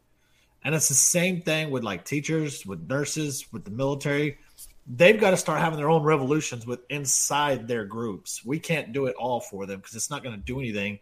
[0.64, 4.38] And it's the same thing with like teachers, with nurses, with the military
[4.86, 8.44] they've got to start having their own revolutions with inside their groups.
[8.44, 10.98] We can't do it all for them because it's not going to do anything.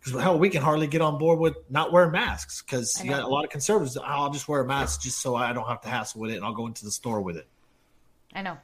[0.00, 3.22] Because hell, we can hardly get on board with not wearing masks because you got
[3.22, 3.96] a lot of conservatives.
[3.96, 6.44] I'll just wear a mask just so I don't have to hassle with it, and
[6.44, 7.46] I'll go into the store with it.
[8.32, 8.58] I know.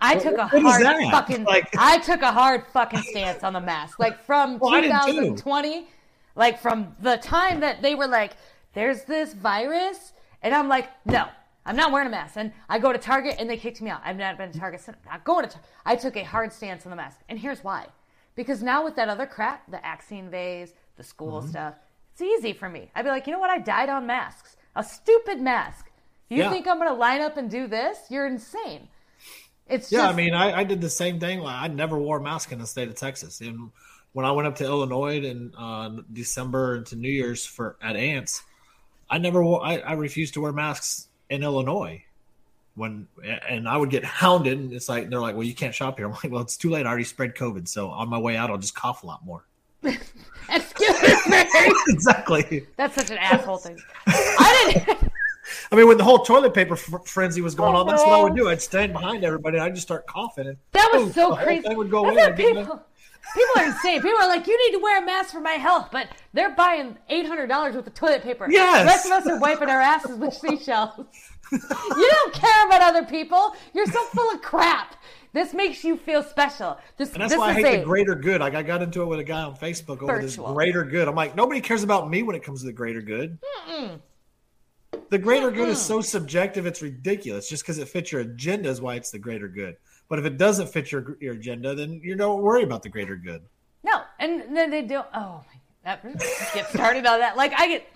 [0.00, 1.44] I what, took a hard fucking.
[1.44, 5.88] Like, I took a hard fucking stance on the mask, like from well, 2020,
[6.34, 8.32] like from the time that they were like,
[8.74, 11.28] "There's this virus," and I'm like, "No,
[11.66, 12.34] I'm not wearing a mask.
[12.36, 14.00] And I go to Target and they kicked me out.
[14.04, 14.96] I've not been to Target since.
[15.06, 15.70] I'm Not going to Target.
[15.84, 17.18] I took a hard stance on the mask.
[17.28, 17.86] And here's why.
[18.36, 21.50] Because now with that other crap, the vaccine vase, the school mm-hmm.
[21.50, 21.74] stuff,
[22.12, 22.90] it's easy for me.
[22.94, 23.50] I'd be like, you know what?
[23.50, 24.56] I died on masks.
[24.76, 25.90] A stupid mask.
[26.28, 26.50] You yeah.
[26.50, 27.98] think I'm going to line up and do this?
[28.10, 28.88] You're insane.
[29.68, 30.00] It's yeah.
[30.00, 30.12] Just...
[30.12, 31.40] I mean, I, I, did the same thing.
[31.40, 33.40] Like, I never wore a mask in the state of Texas.
[33.40, 33.70] And
[34.12, 38.42] when I went up to Illinois in uh, December into New Year's for at Ants,
[39.10, 39.64] I never wore.
[39.64, 42.04] I, I refused to wear masks in Illinois
[42.76, 43.08] when
[43.48, 46.06] and I would get hounded and it's like they're like, Well, you can't shop here.
[46.06, 46.86] I'm like, Well, it's too late.
[46.86, 47.66] I already spread COVID.
[47.66, 49.44] So on my way out I'll just cough a lot more.
[49.82, 51.44] Excuse me.
[51.88, 52.66] exactly.
[52.76, 53.78] That's such an asshole thing.
[54.06, 55.12] I didn't
[55.70, 58.12] I mean, when the whole toilet paper f- frenzy was going oh, on, that's what
[58.12, 58.46] I would do.
[58.46, 60.46] Oh, I'd stand behind everybody and I'd just start coughing.
[60.46, 61.74] And that was boom, so crazy.
[61.74, 62.32] would go away.
[62.36, 62.82] People,
[63.34, 64.02] People are insane.
[64.02, 66.96] People are like, you need to wear a mask for my health, but they're buying
[67.08, 68.46] eight hundred dollars worth of toilet paper.
[68.48, 68.82] Yes.
[68.82, 71.06] The rest of us are wiping our asses with seashells.
[71.52, 71.58] you
[72.10, 73.54] don't care about other people.
[73.72, 74.96] You're so full of crap.
[75.32, 76.78] This makes you feel special.
[76.96, 78.40] This, and that's this why I hate the greater good.
[78.40, 80.46] Like I got into it with a guy on Facebook over virtual.
[80.46, 81.08] this greater good.
[81.08, 83.38] I'm like, nobody cares about me when it comes to the greater good.
[83.68, 84.00] Mm-mm.
[85.10, 87.48] The greater good is so subjective; it's ridiculous.
[87.48, 89.76] Just because it fits your agenda is why it's the greater good.
[90.08, 93.16] But if it doesn't fit your your agenda, then you don't worry about the greater
[93.16, 93.42] good.
[93.84, 95.06] No, and then they don't.
[95.14, 95.42] Oh,
[95.84, 96.02] that
[96.54, 97.36] get started on that.
[97.36, 97.88] Like I get.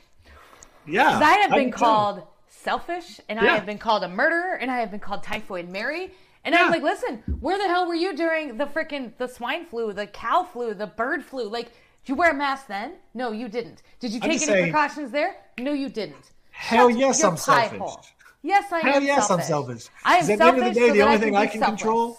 [0.86, 2.26] Yeah, I have been called too.
[2.48, 3.52] selfish, and yeah.
[3.52, 6.12] I have been called a murderer, and I have been called typhoid Mary.
[6.44, 6.64] And yeah.
[6.64, 10.06] I'm like, listen, where the hell were you during the freaking the swine flu, the
[10.06, 11.48] cow flu, the bird flu?
[11.48, 12.94] Like, did you wear a mask then?
[13.12, 13.82] No, you didn't.
[13.98, 15.36] Did you take any say, precautions there?
[15.58, 16.30] No, you didn't.
[16.60, 17.78] Hell Shut yes, I'm selfish.
[17.78, 18.04] Hole.
[18.42, 18.84] Yes, I am.
[18.84, 19.02] Hell am.
[19.02, 19.44] yes, selfish.
[19.44, 19.88] I'm selfish.
[20.04, 21.62] I am at the end of the day, so the only I thing I can
[21.62, 22.18] control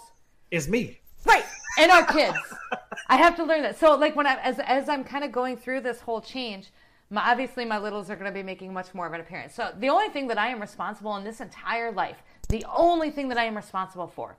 [0.49, 0.99] is me.
[1.25, 1.45] Right.
[1.77, 2.37] and our kids.
[3.07, 3.77] I have to learn that.
[3.77, 6.71] So like when I as as I'm kind of going through this whole change,
[7.11, 9.53] my, obviously my littles are going to be making much more of an appearance.
[9.53, 12.17] So the only thing that I am responsible in this entire life,
[12.49, 14.37] the only thing that I am responsible for,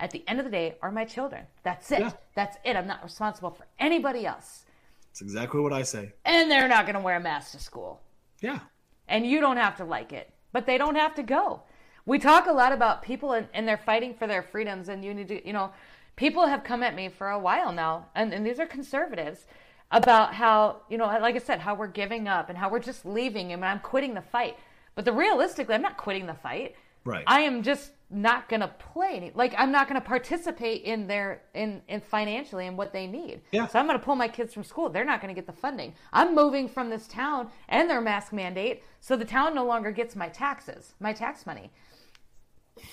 [0.00, 1.44] at the end of the day, are my children.
[1.64, 2.00] That's it.
[2.00, 2.12] Yeah.
[2.34, 2.76] That's it.
[2.76, 4.64] I'm not responsible for anybody else.
[5.10, 6.14] That's exactly what I say.
[6.24, 8.00] And they're not going to wear a mask to school.
[8.40, 8.60] Yeah.
[9.08, 11.62] And you don't have to like it, but they don't have to go.
[12.06, 15.14] We talk a lot about people and, and they're fighting for their freedoms, and you
[15.14, 15.72] need to, you know,
[16.16, 19.46] people have come at me for a while now, and, and these are conservatives
[19.90, 23.06] about how, you know, like I said, how we're giving up and how we're just
[23.06, 24.58] leaving and I'm quitting the fight.
[24.94, 26.74] But the realistically, I'm not quitting the fight.
[27.04, 27.24] Right.
[27.26, 31.06] I am just not going to play any, like I'm not going to participate in
[31.06, 33.40] their in in financially in what they need.
[33.50, 33.66] Yeah.
[33.66, 34.88] So I'm going to pull my kids from school.
[34.88, 35.94] They're not going to get the funding.
[36.12, 40.14] I'm moving from this town and their mask mandate, so the town no longer gets
[40.14, 41.70] my taxes, my tax money.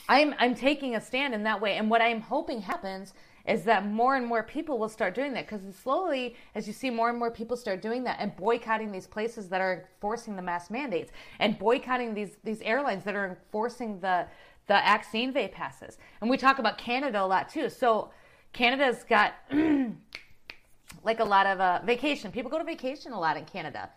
[0.09, 3.13] I'm I'm taking a stand in that way, and what I'm hoping happens
[3.45, 6.89] is that more and more people will start doing that because slowly, as you see
[6.89, 10.41] more and more people start doing that and boycotting these places that are enforcing the
[10.41, 14.27] mask mandates and boycotting these these airlines that are enforcing the
[14.67, 17.69] the vaccine vape passes, and we talk about Canada a lot too.
[17.69, 18.11] So
[18.53, 19.33] Canada's got
[21.03, 22.31] like a lot of uh, vacation.
[22.31, 23.89] People go to vacation a lot in Canada.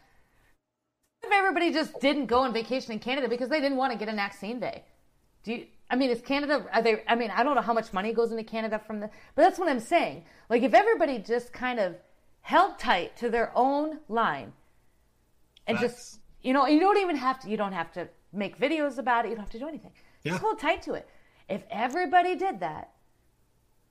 [1.22, 4.09] If everybody just didn't go on vacation in Canada because they didn't want to get
[4.09, 4.85] an vaccine day,
[5.42, 5.66] do you?
[5.90, 6.66] I mean, is Canada?
[6.73, 7.03] Are they?
[7.07, 9.59] I mean, I don't know how much money goes into Canada from the, but that's
[9.59, 10.25] what I'm saying.
[10.49, 11.94] Like, if everybody just kind of
[12.40, 14.53] held tight to their own line,
[15.66, 15.92] and Facts.
[15.94, 17.51] just you know, you don't even have to.
[17.51, 19.29] You don't have to make videos about it.
[19.29, 19.92] You don't have to do anything.
[20.23, 20.33] Yeah.
[20.33, 21.09] Just hold tight to it.
[21.49, 22.90] If everybody did that,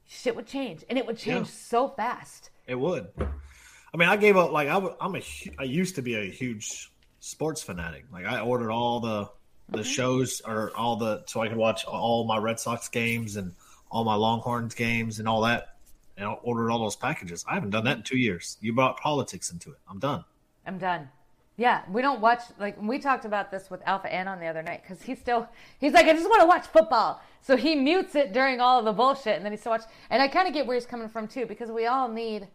[0.05, 1.53] shit would change, and it would change Yeah.
[1.53, 2.49] so fast.
[2.67, 3.07] It would.
[3.19, 4.51] I mean, I gave up.
[4.51, 5.63] Like I, I'm a.
[5.65, 8.05] used to be a huge sports fanatic.
[8.11, 9.29] Like I ordered all the
[9.73, 13.53] the shows or all the so I could watch all my Red Sox games and
[13.91, 15.75] all my Longhorns games and all that.
[16.17, 17.43] And I ordered all those packages.
[17.47, 18.57] I haven't done that in two years.
[18.61, 19.77] You brought politics into it.
[19.89, 20.23] I'm done.
[20.65, 21.09] I'm done.
[21.55, 24.81] Yeah, we don't watch like we talked about this with Alpha Anon the other night
[24.81, 25.47] because he's still
[25.79, 28.85] he's like I just want to watch football, so he mutes it during all of
[28.85, 29.83] the bullshit, and then he still watch.
[30.09, 32.47] And I kind of get where he's coming from too because we all need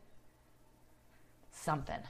[1.53, 2.01] something,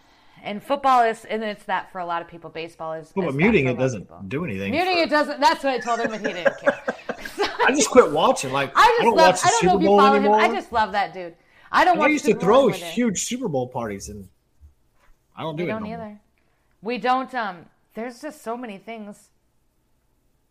[0.43, 2.51] and football is and it's that for a lot of people.
[2.51, 3.13] Baseball is.
[3.15, 4.23] Well, but muting it doesn't people.
[4.29, 4.71] do anything.
[4.73, 5.41] Muting for- it doesn't.
[5.41, 6.83] That's what I told him, but he didn't care.
[7.67, 8.53] I just quit watching.
[8.53, 9.29] Like I just don't love.
[9.33, 10.41] watch the I don't Super know if you Bowl follow anymore.
[10.41, 10.51] him.
[10.51, 11.35] I just love that dude.
[11.71, 12.09] I don't And watch.
[12.09, 14.29] I used to Super Bowl throw huge Super Bowl parties, and
[15.37, 15.97] I don't do We it don't no more.
[16.07, 16.21] either.
[16.83, 17.35] We don't.
[17.35, 19.29] Um, there's just so many things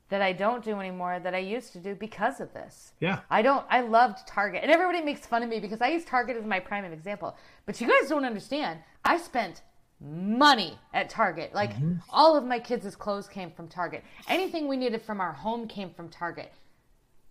[0.10, 2.94] that I don't do anymore that I used to do because of this.
[3.00, 3.20] Yeah.
[3.30, 3.66] I don't.
[3.70, 6.60] I loved Target, and everybody makes fun of me because I use Target as my
[6.60, 7.36] prime example.
[7.66, 8.80] But you guys don't understand.
[9.04, 9.62] I spent
[10.00, 11.54] money at Target.
[11.54, 11.94] Like Mm-hmm.
[12.10, 14.04] all of my kids' clothes came from Target.
[14.28, 16.52] Anything we needed from our home came from Target.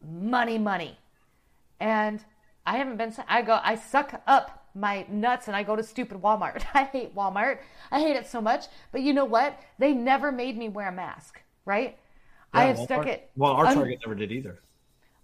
[0.07, 0.98] Money, money.
[1.81, 2.22] And
[2.66, 3.14] I haven't been.
[3.29, 3.59] I go.
[3.62, 6.64] I suck up my nuts and I go to stupid Walmart.
[6.74, 7.59] I hate Walmart.
[7.90, 8.66] I hate it so much.
[8.92, 9.59] But you know what?
[9.79, 11.40] They never made me wear a mask.
[11.64, 11.98] Right?
[12.52, 13.31] I have stuck it.
[13.37, 14.61] Well, our un- Target never did either.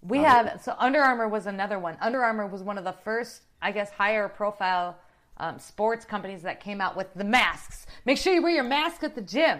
[0.01, 1.97] we have so Under Armour was another one.
[2.01, 4.95] Under Armour was one of the first, I guess, higher profile
[5.37, 7.85] um, sports companies that came out with the masks.
[8.05, 9.59] Make sure you wear your mask at the gym.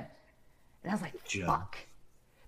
[0.83, 1.45] And I was like, Gym.
[1.45, 1.77] fuck,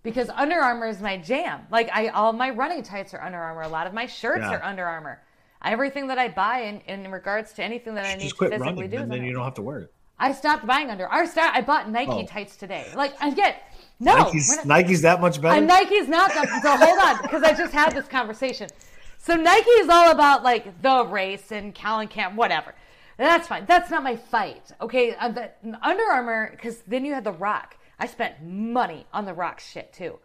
[0.03, 1.61] because Under Armour is my jam.
[1.71, 3.61] Like I, all my running tights are Under Armour.
[3.61, 4.55] A lot of my shirts Yeah.
[4.55, 5.21] are Under Armour.
[5.63, 8.89] Everything that I buy in, in regards to anything that I need to physically running,
[8.89, 9.93] do, and then you don't have to wear it.
[10.19, 11.11] I stopped buying Under.
[11.11, 11.55] I start.
[11.55, 12.25] I bought Nike Oh.
[12.25, 12.85] tights today.
[12.95, 13.63] Like I get
[13.99, 14.15] no.
[14.17, 15.57] Nike's, not- Nike's that much better.
[15.57, 16.61] and Nike's not that.
[16.61, 18.69] So hold on, because I just had this conversation.
[19.17, 22.75] So Nike is all about like the race and Callan Camp, whatever.
[23.17, 23.65] That's fine.
[23.65, 24.71] That's not my fight.
[24.81, 25.51] Okay, uh, the,
[25.81, 27.77] Under Armour, because then you had the Rock.
[27.97, 30.19] I spent money on the Rock shit too,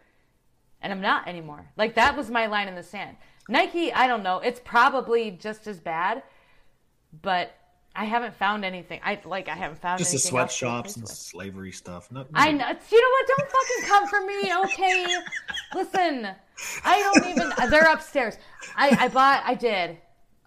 [0.83, 1.71] and I'm not anymore.
[1.77, 3.17] Like that was my line in the sand.
[3.49, 4.39] Nike, I don't know.
[4.39, 6.23] It's probably just as bad,
[7.23, 7.55] but
[7.95, 9.01] I haven't found anything.
[9.03, 9.49] I like.
[9.49, 12.11] I haven't found Just the anything else to sweatshops and slavery stuff.
[12.13, 12.67] No, I know.
[12.91, 13.27] You know what?
[13.27, 15.07] Don't fucking come for me, okay?
[15.75, 16.29] Listen,
[16.85, 17.71] I don't even.
[17.71, 18.37] They're upstairs.
[18.77, 19.43] I, I bought.
[19.45, 19.99] I did.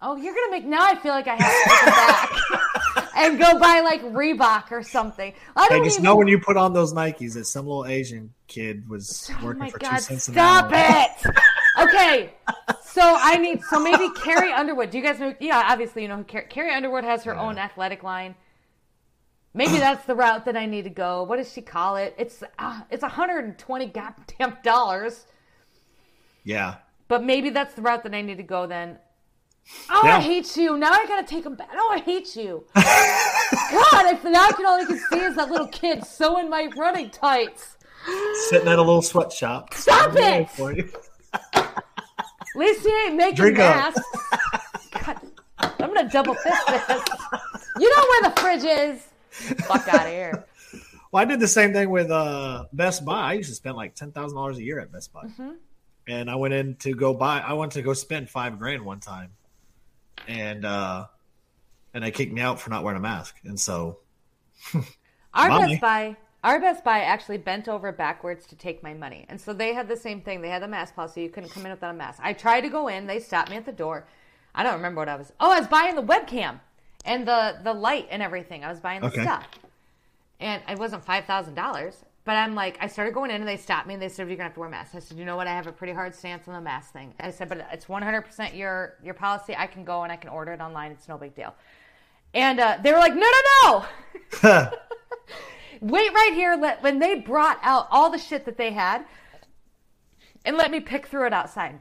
[0.06, 0.66] Oh, you're gonna make.
[0.66, 4.82] Now I feel like I have to it back and go buy like Reebok or
[4.82, 5.32] something.
[5.56, 6.04] I don't just even.
[6.04, 9.70] know when you put on those Nikes that some little Asian kid was oh working
[9.70, 9.96] for god!
[9.96, 11.08] two cents an Stop hour.
[11.26, 11.34] it.
[11.76, 12.32] Okay,
[12.84, 13.60] so I need.
[13.64, 14.90] So maybe Carrie Underwood.
[14.90, 15.34] Do you guys know?
[15.40, 18.36] Yeah, obviously you know who Carrie, Carrie Underwood has her own athletic line.
[19.54, 21.24] Maybe that's the route that I need to go.
[21.24, 22.14] What does she call it?
[22.16, 25.26] It's uh, it's 120 goddamn dollars.
[26.44, 26.76] Yeah.
[27.08, 28.98] But maybe that's the route that I need to go then.
[29.90, 30.16] Oh, Yeah.
[30.16, 30.76] I hate you.
[30.76, 31.70] Now I gotta take him back.
[31.74, 32.64] Oh, I hate you.
[32.74, 36.68] God, if now I can all I can see is that little kid sewing my
[36.76, 37.76] running tights.
[38.48, 39.72] Sitting at a little sweatshop.
[39.74, 40.50] Stop I'm it!
[40.50, 40.90] for you.
[41.54, 41.82] At
[42.54, 43.94] least he ain't making Drink up.
[43.94, 44.10] masks.
[44.92, 45.20] God,
[45.80, 47.02] I'm gonna double fist this.
[47.80, 49.06] You know where the fridge is.
[49.66, 50.44] Fuck out of here.
[51.10, 53.20] Well, I did the same thing with uh, Best Buy.
[53.20, 55.50] I used to spend like ten thousand dollars a year at Best Buy, Mm-hmm.
[56.08, 57.40] and I went in to go buy.
[57.40, 59.30] I went to go spend five grand one time,
[60.26, 61.06] and uh,
[61.92, 63.36] and they kicked me out for not wearing a mask.
[63.44, 63.98] And so,
[65.34, 65.48] Our.
[65.48, 69.52] Best Buy, our Best Buy actually bent over backwards to take my money, and so
[69.52, 70.40] they had the same thing.
[70.42, 72.20] They had the mask policy; you couldn't come in without a mask.
[72.22, 74.06] I tried to go in; they stopped me at the door.
[74.54, 75.32] I don't remember what I was.
[75.40, 76.60] Oh, I was buying the webcam
[77.04, 78.64] and the the light and everything.
[78.64, 79.22] I was buying the Okay.
[79.22, 79.46] stuff,
[80.40, 82.04] and it wasn't five thousand dollars.
[82.24, 84.36] But I'm like, I started going in, and they stopped me, and they said, "You're
[84.36, 85.46] gonna have to wear masks." I said, "You know what?
[85.46, 88.22] I have a pretty hard stance on the mask thing." I said, "But it's 100
[88.22, 89.54] percent your your policy.
[89.56, 90.92] I can go and I can order it online.
[90.92, 91.54] It's no big deal."
[92.32, 93.86] And uh, they were like, "No, no,
[94.42, 94.70] no."
[95.80, 96.56] wait right here.
[96.56, 99.04] Let when they brought out all the shit that they had,
[100.44, 101.80] and let me pick through it outside.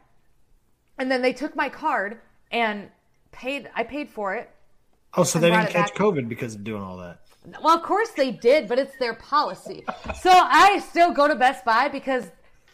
[0.97, 2.19] And then they took my card
[2.51, 2.89] and
[3.31, 3.69] paid.
[3.75, 4.49] I paid for it.
[5.15, 5.95] oh, so they didn't catch back.
[5.95, 7.21] COVID because of doing all that.
[7.61, 9.83] Well, of course they did, but it's their policy.
[10.21, 12.31] So I still go to Best Buy because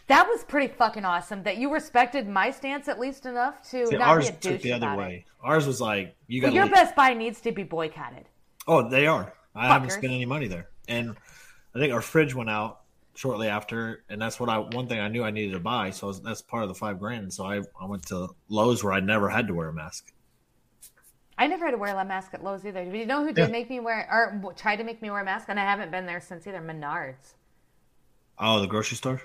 [0.08, 1.44] that was pretty fucking awesome.
[1.44, 4.52] That you respected my stance at least enough to See, not ours be a took
[4.54, 5.26] douche the other way.
[5.26, 5.32] It.
[5.42, 8.26] Ours was like you got your Best Buy needs to be boycotted.
[8.68, 9.34] Oh, they are.
[9.56, 11.16] I haven't spent any money there, and
[11.76, 12.82] I think our fridge went out
[13.16, 15.90] shortly after, and that's what I one thing I knew I needed to buy.
[15.90, 17.34] So was, that's part of the five grand.
[17.34, 20.12] So I I went to Lowe's where I never had to wear a mask.
[21.40, 22.84] I never had to wear a mask at Lowe's either.
[22.86, 23.48] Do you know who did Yeah.
[23.48, 25.46] make me wear or tried to make me wear a mask?
[25.50, 26.60] And I haven't been there since either.
[26.60, 27.34] Menards.
[28.38, 29.22] Oh, the grocery store.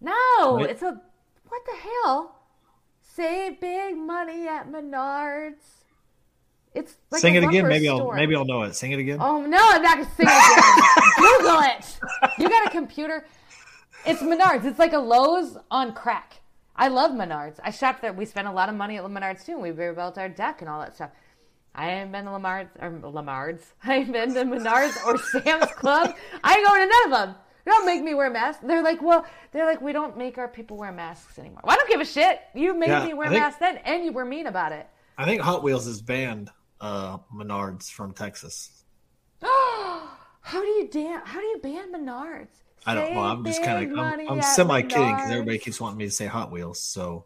[0.00, 0.70] No, Right.
[0.70, 1.00] it's a
[1.48, 2.40] what the hell?
[3.00, 5.62] Save big money at Menards.
[6.74, 7.68] It's like Sing a it again.
[7.68, 8.12] Maybe store.
[8.12, 8.74] I'll maybe I'll know it.
[8.74, 9.18] Sing it again.
[9.20, 11.08] Oh no, I'm not gonna sing it again.
[11.38, 12.00] Google it.
[12.38, 13.24] You got a computer?
[14.04, 14.64] It's Menards.
[14.64, 16.40] It's like a Lowe's on crack.
[16.76, 17.58] I love Menards.
[17.62, 18.12] I shopped there.
[18.12, 19.52] We spent a lot of money at Menards too.
[19.52, 21.10] And We rebuilt our deck and all that stuff.
[21.74, 23.60] I haven't been to Lamar's or Lamar's.
[23.84, 26.14] I haven't been to Menards or Sam's Club.
[26.42, 27.36] I ain't going to none of them.
[27.64, 28.62] They don't make me wear masks.
[28.66, 31.60] They're like, well, they're like, we don't make our people wear masks anymore.
[31.64, 32.40] Well, I don't give a shit.
[32.54, 34.86] You made Yeah, me wear think- masks then, and you were mean about it.
[35.16, 38.84] I think Hot Wheels has banned uh, Menards from Texas.
[39.42, 42.63] How do you dan- How do you ban Menards?
[42.86, 43.20] I don't know.
[43.20, 46.26] I'm just kind of I'm, I'm semi kidding because everybody keeps wanting me to say
[46.26, 46.80] Hot Wheels.
[46.80, 47.24] So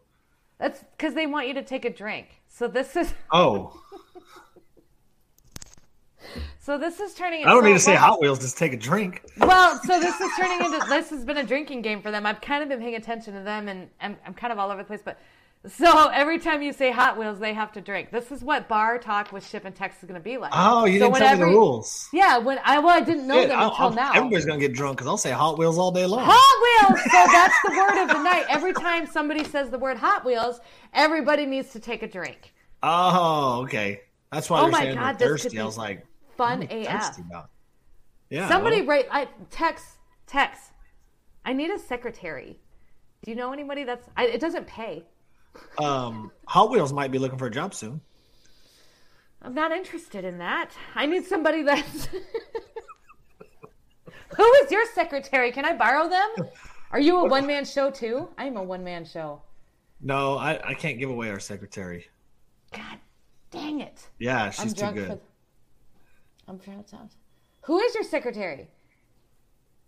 [0.57, 2.41] That's because they want you to take a drink.
[2.47, 3.79] So this is oh,
[6.59, 7.41] so this is turning.
[7.41, 8.39] Into I don't need to say well, Hot Wheels.
[8.39, 9.23] Just take a drink.
[9.37, 12.25] Well, so this is turning into this has been a drinking game for them.
[12.25, 14.83] I've kind of been paying attention to them, and I'm, I'm kind of all over
[14.83, 15.01] the place.
[15.03, 15.19] But
[15.67, 18.11] so every time you say Hot Wheels, they have to drink.
[18.11, 20.51] This is what bar talk with Ship and Tex is going to be like.
[20.53, 22.07] Oh, you so didn't tell me the rules.
[22.13, 24.13] Yeah, when I well, I didn't know Shit, them I'll- until I'll- now.
[24.13, 26.21] Everybody's gonna get drunk because I'll say Hot Wheels all day long.
[26.23, 27.01] Hot Wheels.
[27.03, 28.45] So that's the word of the night.
[28.47, 30.61] Every time somebody says the word Hot Wheels,
[30.93, 32.53] everybody needs to take a drink.
[32.81, 34.01] Oh, okay.
[34.31, 35.59] That's why Oh my saying God, could thirsty.
[35.59, 36.05] I was like,
[36.37, 37.19] Fun what are you AF.
[38.29, 38.47] Yeah.
[38.47, 39.85] Somebody well, write I text
[40.25, 40.71] text.
[41.43, 42.59] I need a secretary.
[43.23, 44.07] Do you know anybody that's?
[44.15, 45.03] I, it doesn't pay.
[45.77, 48.01] Um, Hot Wheels might be looking for a job soon.
[49.41, 50.71] I'm not interested in that.
[50.95, 52.09] I need somebody that's.
[54.35, 55.51] Who is your secretary?
[55.51, 56.29] Can I borrow them?
[56.91, 58.29] Are you a one man show too?
[58.37, 59.41] I'm a one man show.
[60.01, 62.07] No, I, I can't give away our secretary.
[62.71, 62.99] God
[63.51, 64.07] dang it!
[64.19, 65.07] Yeah, she's too good.
[65.07, 65.19] for.
[66.47, 67.11] I'm to sound.
[67.61, 68.67] Who is your secretary?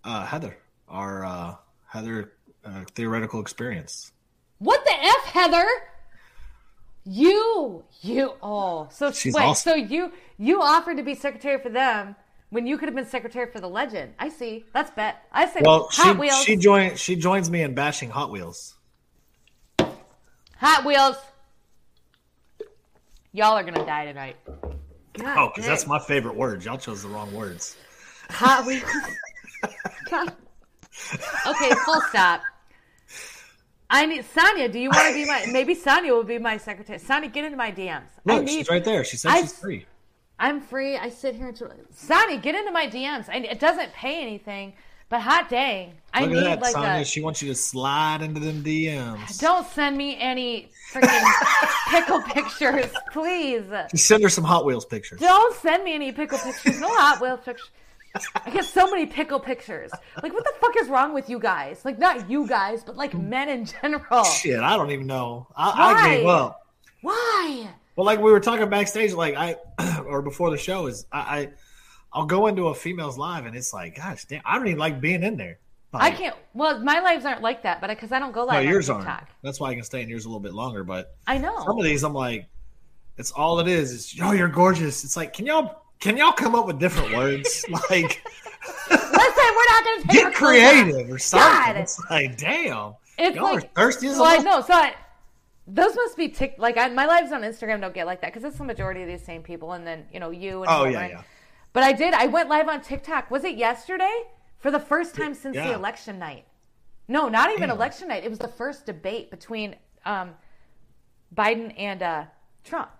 [0.03, 1.55] Uh, Heather, our uh,
[1.87, 2.33] Heather
[2.65, 4.11] uh, theoretical experience.
[4.59, 5.65] What the f, Heather?
[7.05, 8.33] You, you.
[8.43, 9.43] Oh, so She's wait.
[9.43, 9.71] awesome.
[9.71, 12.15] So you you offered to be secretary for them
[12.51, 14.13] when you could have been secretary for the legend.
[14.19, 14.65] I see.
[14.73, 15.23] That's bet.
[15.31, 16.43] I say Well, she Hot Wheels.
[16.43, 18.75] she joins she joins me in bashing Hot Wheels.
[20.57, 21.15] Hot Wheels.
[23.33, 24.35] Y'all are gonna die tonight.
[24.47, 24.73] Oh,
[25.13, 26.65] God Oh, because that's my favorite words.
[26.65, 27.77] Y'all chose the wrong words.
[28.29, 28.83] Hot Wheels.
[31.47, 32.41] Okay, full stop.
[33.93, 34.69] I need Sonia.
[34.69, 35.45] Do you want to be my?
[35.51, 36.97] Maybe Sonia will be my secretary.
[36.97, 38.03] Sonia, get into my DMs.
[38.27, 38.51] I Look, need.
[38.59, 39.03] she's right there.
[39.03, 39.85] She said I- she's free.
[40.39, 40.97] I'm free.
[40.97, 43.29] I sit here until Sonia, get into my DMs.
[43.29, 44.73] I, it doesn't pay anything,
[45.07, 47.01] but hot dang, I Look need at that, like Sonya.
[47.01, 47.05] a.
[47.05, 49.39] She wants you to slide into them DMs.
[49.39, 51.23] Don't send me any freaking
[51.89, 53.65] pickle pictures, please.
[53.91, 55.19] Just send her some Hot Wheels pictures.
[55.19, 56.79] Don't send me any pickle pictures.
[56.79, 57.69] No Hot Wheels pictures.
[58.45, 59.91] I get so many pickle pictures.
[60.21, 61.85] Like, what the fuck is wrong with you guys?
[61.85, 64.23] Like, not you guys, but like men in general.
[64.25, 65.47] Shit, I don't even know.
[65.55, 66.31] I, I gave Why?
[66.31, 66.67] up.
[67.01, 67.67] Why?
[67.95, 69.55] Well, like we were talking backstage, like I
[70.05, 71.49] or before the show is I, I
[72.13, 75.01] I'll go into a female's live and it's like, gosh, damn, I don't even like
[75.01, 75.59] being in there.
[75.93, 76.35] I can't.
[76.53, 78.89] Well, my lives aren't like that, but because I don't go No, live on yours
[78.89, 79.07] aren't.
[79.43, 80.83] That's why I can stay in yours a little bit longer.
[80.85, 82.47] But I know some of these, I'm like,
[83.17, 83.93] It's all it is.
[83.93, 85.03] It's yo, you're gorgeous.
[85.03, 87.65] It's like, can y'all can y'all come up with different words?
[87.89, 88.21] like
[88.89, 91.73] Listen, we're not going to get creative or something.
[91.73, 91.77] God.
[91.77, 92.95] It's like, damn.
[93.17, 94.61] It's Y'all like are thirsty as well, I know.
[94.61, 94.95] So I,
[95.67, 96.55] those must be tick.
[96.57, 99.07] Like I, my lives on Instagram don't get like that because it's the majority of
[99.07, 101.23] these same people, and then you know you and Oh yeah, yeah.
[101.73, 102.13] But I did.
[102.13, 103.29] I went live on TikTok.
[103.31, 104.23] Was it yesterday?
[104.57, 106.45] For the first time since the election night.
[107.07, 107.77] No, not even Damn.
[107.77, 108.23] election night.
[108.23, 109.75] It was the first debate between
[110.05, 110.35] um,
[111.35, 112.25] Biden and uh,
[112.63, 112.91] Trump.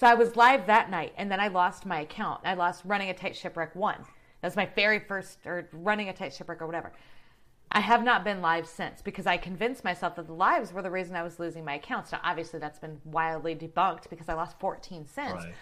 [0.00, 2.40] So I was live that night, and then I lost my account.
[2.42, 4.02] I lost running a tight shipwreck one.
[4.40, 6.92] That's my very first, or running a tight shipwreck or whatever.
[7.70, 10.90] I have not been live since because I convinced myself that the lives were the
[10.90, 12.12] reason I was losing my accounts.
[12.12, 15.44] Now, obviously, that's been wildly debunked because I lost 14 cents.
[15.44, 15.54] Right.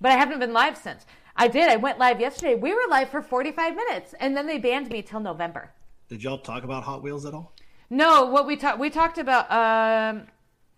[0.00, 1.06] But I haven't been live since.
[1.36, 1.68] I did.
[1.68, 2.56] I went live yesterday.
[2.56, 5.72] We were live for 45 minutes, and then they banned me till November.
[6.08, 7.54] Did y'all talk about Hot Wheels at all?
[7.90, 10.26] No, what we talked we talked about um,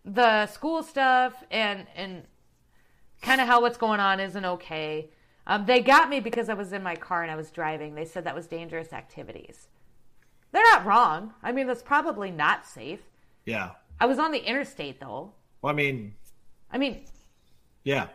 [0.04, 2.24] the school stuff and and
[3.20, 5.10] kind of how what's going on isn't okay.
[5.46, 7.94] Um, they got me because I was in my car and I was driving.
[7.94, 9.68] They said that was dangerous activities.
[10.52, 11.32] They're not wrong.
[11.42, 13.00] I mean, that's probably not safe.
[13.46, 13.70] Yeah.
[14.00, 15.32] I was on the interstate though.
[15.62, 16.14] Well, I mean,
[16.72, 17.04] I mean,
[17.84, 18.08] yeah.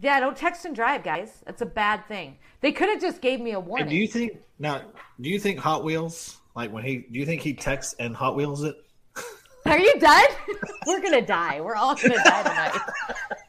[0.00, 1.42] yeah, don't text and drive, guys.
[1.46, 2.36] That's a bad thing.
[2.60, 3.88] They could have just gave me a And warning.
[3.88, 4.82] do you think now?
[5.20, 8.36] Do you think Hot Wheels, like when he, do you think he texts and Hot
[8.36, 8.76] Wheels it?
[9.66, 10.26] Are you done?
[10.86, 11.60] We're gonna die.
[11.60, 12.80] We're all gonna die tonight.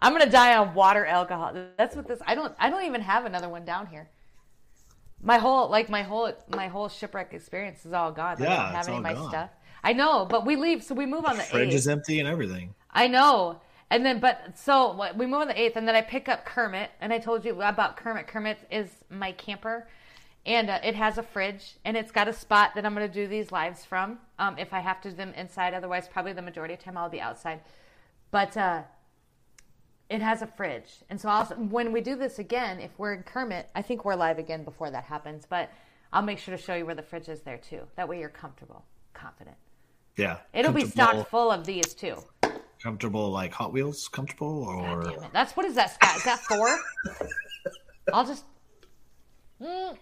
[0.00, 1.52] I'm gonna die on water alcohol.
[1.76, 2.20] That's what this.
[2.26, 2.54] I don't.
[2.58, 4.08] I don't even have another one down here.
[5.20, 8.36] My whole like my whole my whole shipwreck experience is all gone.
[8.40, 9.28] I Yeah, don't have it's any all of my gone.
[9.30, 9.50] stuff.
[9.82, 11.74] I know, but we leave, so we move on the Fridge eighth.
[11.74, 12.74] is empty and everything.
[12.90, 13.60] I know.
[13.90, 16.90] And then, but so we move on the 8th, and then I pick up Kermit,
[17.00, 18.26] and I told you about Kermit.
[18.26, 19.88] Kermit is my camper,
[20.44, 23.12] and uh, it has a fridge, and it's got a spot that I'm going to
[23.12, 24.18] do these lives from.
[24.38, 27.08] Um, if I have to do them inside, otherwise, probably the majority of time I'll
[27.08, 27.60] be outside.
[28.30, 28.82] But uh,
[30.10, 33.22] it has a fridge, and so I'll, when we do this again, if we're in
[33.22, 35.44] Kermit, I think we're live again before that happens.
[35.48, 35.70] But
[36.12, 37.82] I'll make sure to show you where the fridge is there too.
[37.96, 39.56] That way, you're comfortable, confident.
[40.16, 40.38] Yeah.
[40.54, 42.16] It'll be stocked full of these too.
[42.82, 45.32] Comfortable, like Hot Wheels, comfortable, or Damn it.
[45.32, 46.16] That's what is that, Scott?
[46.16, 46.78] Is that four?
[48.12, 48.44] I'll just.
[49.60, 49.98] Mm.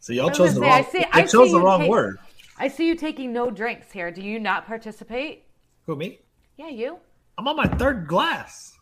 [0.00, 0.78] so y'all chose the gonna wrong.
[0.80, 2.18] I see- I chose the wrong take- word.
[2.58, 4.10] I see you taking no drinks here.
[4.10, 5.44] Do you not participate?
[5.86, 6.18] Who me?
[6.60, 6.98] Yeah, you.
[7.38, 8.76] I'm on my third glass.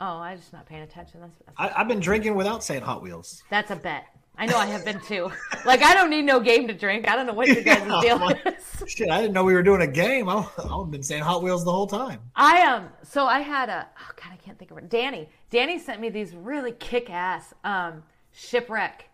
[0.00, 1.20] Oh, I'm just not paying attention.
[1.20, 3.42] That's that's, I, I've been drinking without saying Hot Wheels.
[3.50, 4.04] that's a bet.
[4.40, 5.32] I know I have been too.
[5.66, 7.08] Like I don't need no game to drink.
[7.08, 8.84] I don't know what you guys' Yeah, deal is.
[8.86, 10.28] Shit, I didn't know we were doing a game.
[10.28, 12.20] I, I've been saying Hot Wheels the whole time.
[12.36, 14.88] I um so I had a oh god I can't think of it.
[14.88, 15.28] Danny.
[15.50, 19.10] Danny sent me these really kick ass um shipwreck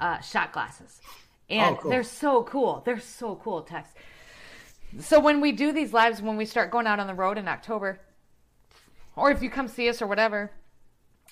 [0.00, 1.00] uh shot glasses.
[1.48, 1.90] And Oh, cool.
[1.90, 2.82] they're so cool.
[2.84, 3.88] They're so cool, Tex.
[4.98, 7.48] So when we do these lives when we start going out on the road in
[7.48, 8.00] October,
[9.16, 10.50] or if you come see us or whatever,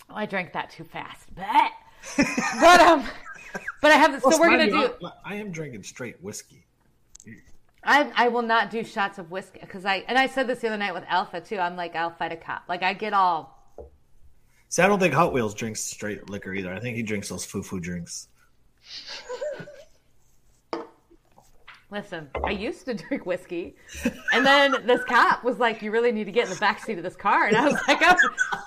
[0.09, 1.27] oh, I drank that too fast.
[1.35, 1.73] But
[2.61, 3.05] but um
[3.83, 6.65] but I have this, so we're gonna you, do I, I am drinking straight whiskey.
[7.85, 10.69] I, I will not do shots of whiskey because I and I said this the
[10.69, 11.59] other night with Alpha too.
[11.59, 12.65] I'm like I'll fight a cop.
[12.69, 13.59] Like I get all
[14.71, 16.73] See, I don't think Hot Wheels drinks straight liquor either.
[16.73, 18.29] I think he drinks those foo-foo drinks.
[21.91, 23.75] Listen, I used to drink whiskey,
[24.35, 26.99] and then this cop was like, "You really need to get in the back seat
[26.99, 28.15] of this car," and I was like, oh,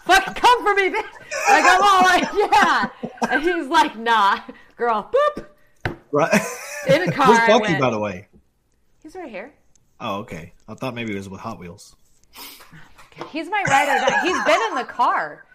[0.05, 2.89] "Fucking come for me, bitch!" Like I'm all like, "Yeah,"
[3.30, 4.39] and he's like, "Nah,
[4.76, 5.45] girl, boop."
[6.11, 6.34] Right.
[6.88, 8.28] In a car, Who's I Bucky, went- by the way?
[9.03, 9.53] He's right here.
[9.99, 10.53] Oh, okay.
[10.67, 11.95] I thought maybe it was with Hot Wheels.
[13.30, 14.15] He's my rider.
[14.24, 15.45] He's been in the car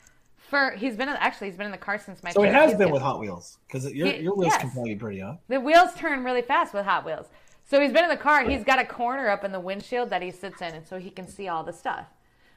[0.49, 0.71] for.
[0.73, 1.49] He's been actually.
[1.49, 2.31] He's been in the car since my.
[2.31, 2.61] So he trip.
[2.61, 4.61] has been with Hot Wheels because your your wheels yes.
[4.61, 5.35] can probably be pretty, huh?
[5.49, 7.27] The wheels turn really fast with Hot Wheels.
[7.69, 8.49] So he's been in the car.
[8.49, 11.11] He's got a corner up in the windshield that he sits in, and so he
[11.11, 12.07] can see all the stuff.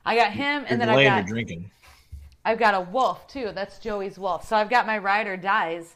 [0.05, 1.71] I got him, and You're then I've got your drinking.
[2.45, 3.51] I've got a wolf too.
[3.53, 4.47] That's Joey's wolf.
[4.47, 5.95] So I've got my ride or dies.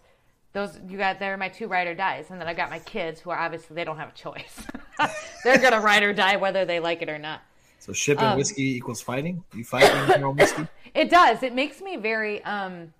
[0.51, 2.79] Those you got there are my two ride or dies, and then I've got my
[2.79, 4.61] kids who are obviously they don't have a choice.
[5.43, 7.41] They're gonna ride or die whether they like it or not.
[7.79, 9.43] So shipping Um, whiskey equals fighting.
[9.55, 10.67] You fight when you're whiskey.
[10.93, 11.43] It does.
[11.43, 12.93] It makes me very um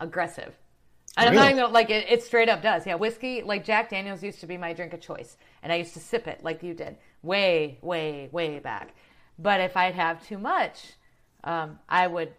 [0.00, 0.54] aggressive.
[1.16, 2.86] And I'm not even gonna, like it, it straight up does.
[2.86, 5.36] Yeah, whiskey, like Jack Daniels used to be my drink of choice.
[5.62, 6.96] And I used to sip it like you did.
[7.22, 8.94] Way, way, way back.
[9.38, 10.94] But if I'd have too much,
[11.44, 12.32] um, I would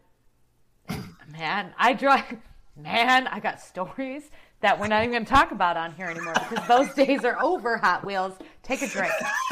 [1.32, 2.38] man, I drive
[2.76, 4.30] man, I got stories
[4.62, 7.78] that we're not even gonna talk about on here anymore because those days are over,
[7.78, 8.34] Hot Wheels.
[8.64, 9.14] Take a drink.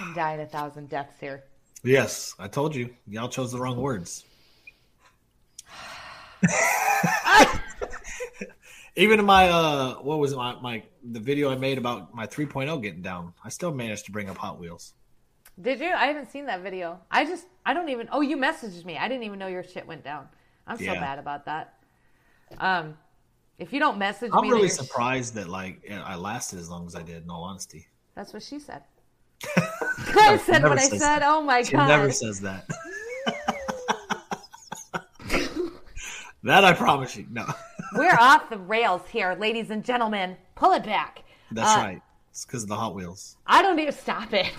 [0.00, 1.44] I'm dying a thousand deaths here.
[1.84, 2.88] Yes, I told you.
[3.06, 4.24] Y'all chose the wrong words.
[8.96, 10.36] Even in my uh, what was it?
[10.36, 14.12] My, my the video I made about my 3.0 getting down, I still managed to
[14.12, 14.94] bring up Hot Wheels.
[15.60, 15.92] Did you?
[15.92, 17.00] I haven't seen that video.
[17.10, 18.08] I just I don't even.
[18.10, 18.96] Oh, you messaged me.
[18.96, 20.28] I didn't even know your shit went down.
[20.66, 21.00] I'm so Yeah.
[21.00, 21.74] bad about that.
[22.58, 22.96] Um,
[23.58, 24.36] if you don't message me.
[24.38, 27.02] I'm me, that really your sh- surprised that like I lasted as long as I
[27.02, 27.24] did.
[27.24, 28.82] In all honesty, that's what she said.
[30.16, 31.00] I said what I said.
[31.00, 31.22] that.
[31.24, 31.88] Oh my she god!
[31.88, 32.66] never says that.
[36.44, 37.26] that I promise you.
[37.30, 37.44] No,
[37.96, 40.36] We're off the rails here, ladies and gentlemen.
[40.54, 41.24] Pull it back.
[41.50, 42.02] that's Uh, right.
[42.30, 43.36] It's because of the Hot Wheels.
[43.46, 44.52] I don't even stop it.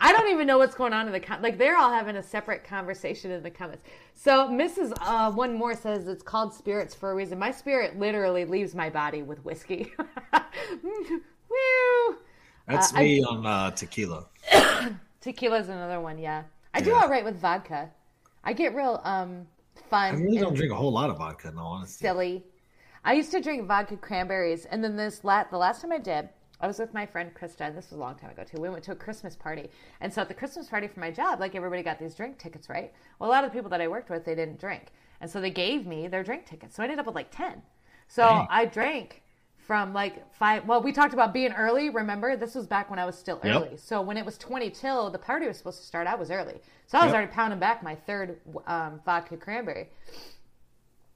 [0.00, 1.58] I don't even know what's going on in the com- like.
[1.58, 3.84] They're all having a separate conversation in the comments.
[4.14, 4.92] So Mrs.
[5.00, 7.38] Uh, one more says it's called spirits for a reason.
[7.38, 9.92] My spirit literally leaves my body with whiskey.
[10.82, 12.16] Woo!
[12.66, 14.26] That's Uh, I- me on uh, tequila.
[15.20, 16.18] Tequila's another one.
[16.18, 16.42] Yeah,
[16.74, 17.90] I do all right with vodka.
[18.42, 19.46] I get real um
[19.88, 20.14] fun.
[20.14, 21.48] I really don't drink a whole lot of vodka.
[21.48, 22.44] In all honesty, silly.
[23.04, 26.28] I used to drink vodka cranberries, and then this la- the last time I did,
[26.60, 28.60] I was with my friend Krista, and this was a long time ago too.
[28.60, 29.68] We went to a Christmas party,
[30.00, 32.68] and so at the Christmas party for my job, like everybody got these drink tickets,
[32.68, 32.92] right?
[33.18, 35.40] Well, a lot of the people that I worked with, they didn't drink, and so
[35.40, 36.76] they gave me their drink tickets.
[36.76, 37.62] So I ended up with like ten.
[38.08, 38.46] So Dang.
[38.50, 39.22] I drank
[39.66, 40.66] from like five.
[40.66, 41.90] Well, we talked about being early.
[41.90, 43.62] Remember, this was back when I was still Yep.
[43.62, 43.76] early.
[43.76, 46.60] So when it was twenty till the party was supposed to start, I was early.
[46.86, 47.14] So I was Yep.
[47.14, 49.88] already pounding back my third um, vodka cranberry.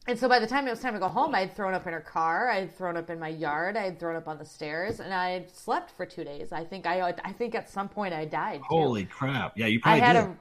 [0.07, 1.87] And so by the time it was time to go home, I had thrown up
[1.87, 2.49] in her car.
[2.49, 3.77] I had thrown up in my yard.
[3.77, 6.51] I had thrown up on the stairs, and I had slept for two days.
[6.51, 8.71] I think I, I think at some point I died.
[8.71, 8.95] Too.
[8.95, 9.57] holy crap!
[9.57, 10.17] Yeah, you I probably had did.
[10.17, 10.37] a,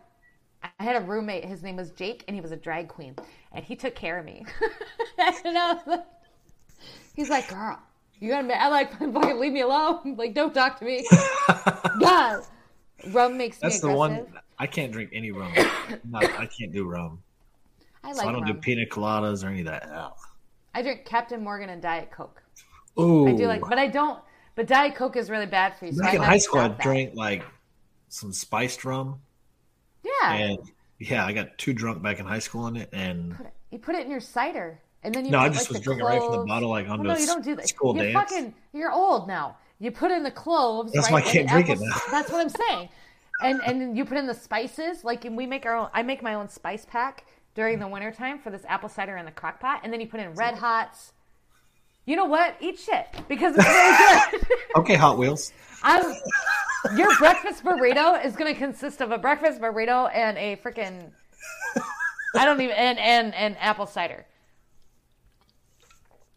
[0.64, 1.46] I had a roommate.
[1.46, 3.16] His name was Jake, and he was a drag queen,
[3.52, 4.46] and he took care of me.
[5.18, 6.06] and I was like,
[7.14, 7.80] he's like, "Girl,
[8.20, 10.16] you gotta." I'm like, "Fucking leave me alone!
[10.18, 11.06] Like, don't talk to me."
[12.00, 12.44] God,
[13.12, 13.70] rum makes me.
[13.70, 14.26] That's me the one.
[14.60, 15.54] I can't drink any rum.
[16.10, 17.22] Not, I can't do rum.
[18.04, 18.62] I So like I don't do rum.
[18.62, 20.14] pina coladas or any of that.
[20.74, 22.42] I drink Captain Morgan and Diet Coke.
[23.00, 24.20] Ooh, I do like, but I don't.
[24.56, 25.92] But Diet Coke is really bad for you.
[25.92, 27.44] So back in high school, I drank like
[28.10, 29.20] some spiced rum,
[30.04, 30.60] Yeah, and
[30.98, 33.38] yeah, I got too drunk back in high school on it, and
[33.70, 35.32] you put it in your cider, and then you.
[35.32, 37.20] No, I just like, was drinking right from the bottle, like, Well, onto oh, no,
[37.20, 37.68] you don't do that.
[37.68, 38.14] school you dance.
[38.14, 39.56] fucking, you're old now.
[39.80, 40.92] You put in the cloves.
[40.92, 41.96] That's right, why I can't drink it now.
[42.12, 42.90] That's what I'm saying.
[43.42, 45.04] And and you put in the spices.
[45.04, 45.90] Like we make our own.
[45.94, 49.32] I make my own spice pack during the wintertime for this apple cider in the
[49.32, 51.14] crock pot, and then you put in red hots.
[52.06, 52.56] You know what?
[52.60, 54.48] Eat shit because it's really good.
[54.78, 55.52] okay, Hot Wheels.
[55.84, 56.16] I'm,
[56.96, 61.12] your breakfast burrito is going to consist of a breakfast burrito and a freaking
[62.36, 64.26] I don't even and and and apple cider.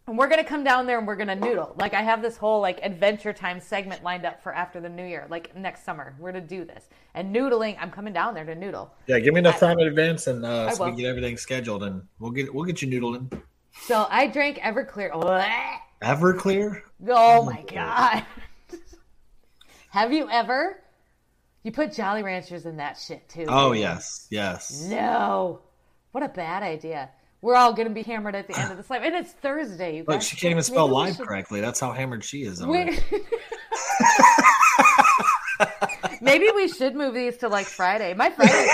[0.06, 1.74] And we're gonna come down there and we're gonna noodle.
[1.78, 5.04] Like I have this whole like adventure time segment lined up for after the new
[5.04, 6.14] year, like next summer.
[6.18, 7.76] We're going to do this and noodling.
[7.80, 8.92] I'm coming down there to noodle.
[9.06, 12.02] Yeah, give me enough time in advance, and uh, so we get everything scheduled, and
[12.18, 13.40] we'll get we'll get you noodling.
[13.82, 15.10] So I drank Everclear.
[16.02, 16.82] Everclear.
[17.08, 18.24] Oh my god!
[19.90, 20.82] have you ever?
[21.62, 23.46] You put Jolly Ranchers in that shit too.
[23.48, 24.82] Oh yes, yes.
[24.82, 25.60] No.
[26.12, 27.10] What a bad idea.
[27.42, 29.00] We're all going to be hammered at the end of this life.
[29.02, 31.60] And it's Thursday, you Look, she can't even spell Maybe live should- correctly.
[31.60, 32.60] That's how hammered she is.
[36.22, 38.12] Maybe we should move these to like Friday.
[38.12, 38.66] My Friday,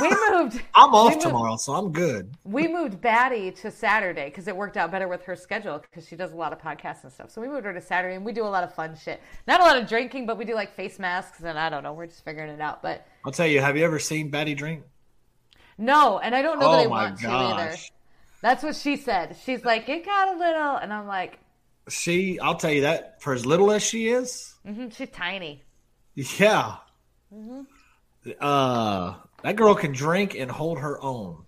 [0.00, 0.62] we moved.
[0.74, 2.34] I'm off moved- tomorrow, so I'm good.
[2.44, 6.16] We moved Batty to Saturday because it worked out better with her schedule because she
[6.16, 7.30] does a lot of podcasts and stuff.
[7.30, 9.20] So we moved her to Saturday and we do a lot of fun shit.
[9.46, 11.92] Not a lot of drinking, but we do like face masks and I don't know.
[11.92, 12.82] We're just figuring it out.
[12.82, 13.60] But I'll tell you.
[13.60, 14.84] Have you ever seen Batty drink?
[15.78, 17.76] No, and I don't know that I Oh want to either.
[18.40, 19.36] That's what she said.
[19.44, 21.38] She's like, it got a little, and I'm like,
[21.88, 25.62] She, I'll tell you that for as little as she is, mhm, she's tiny.
[26.14, 26.76] yeah.
[27.34, 27.62] Mm-hmm.
[28.40, 31.44] Uh, that girl can drink and hold her own.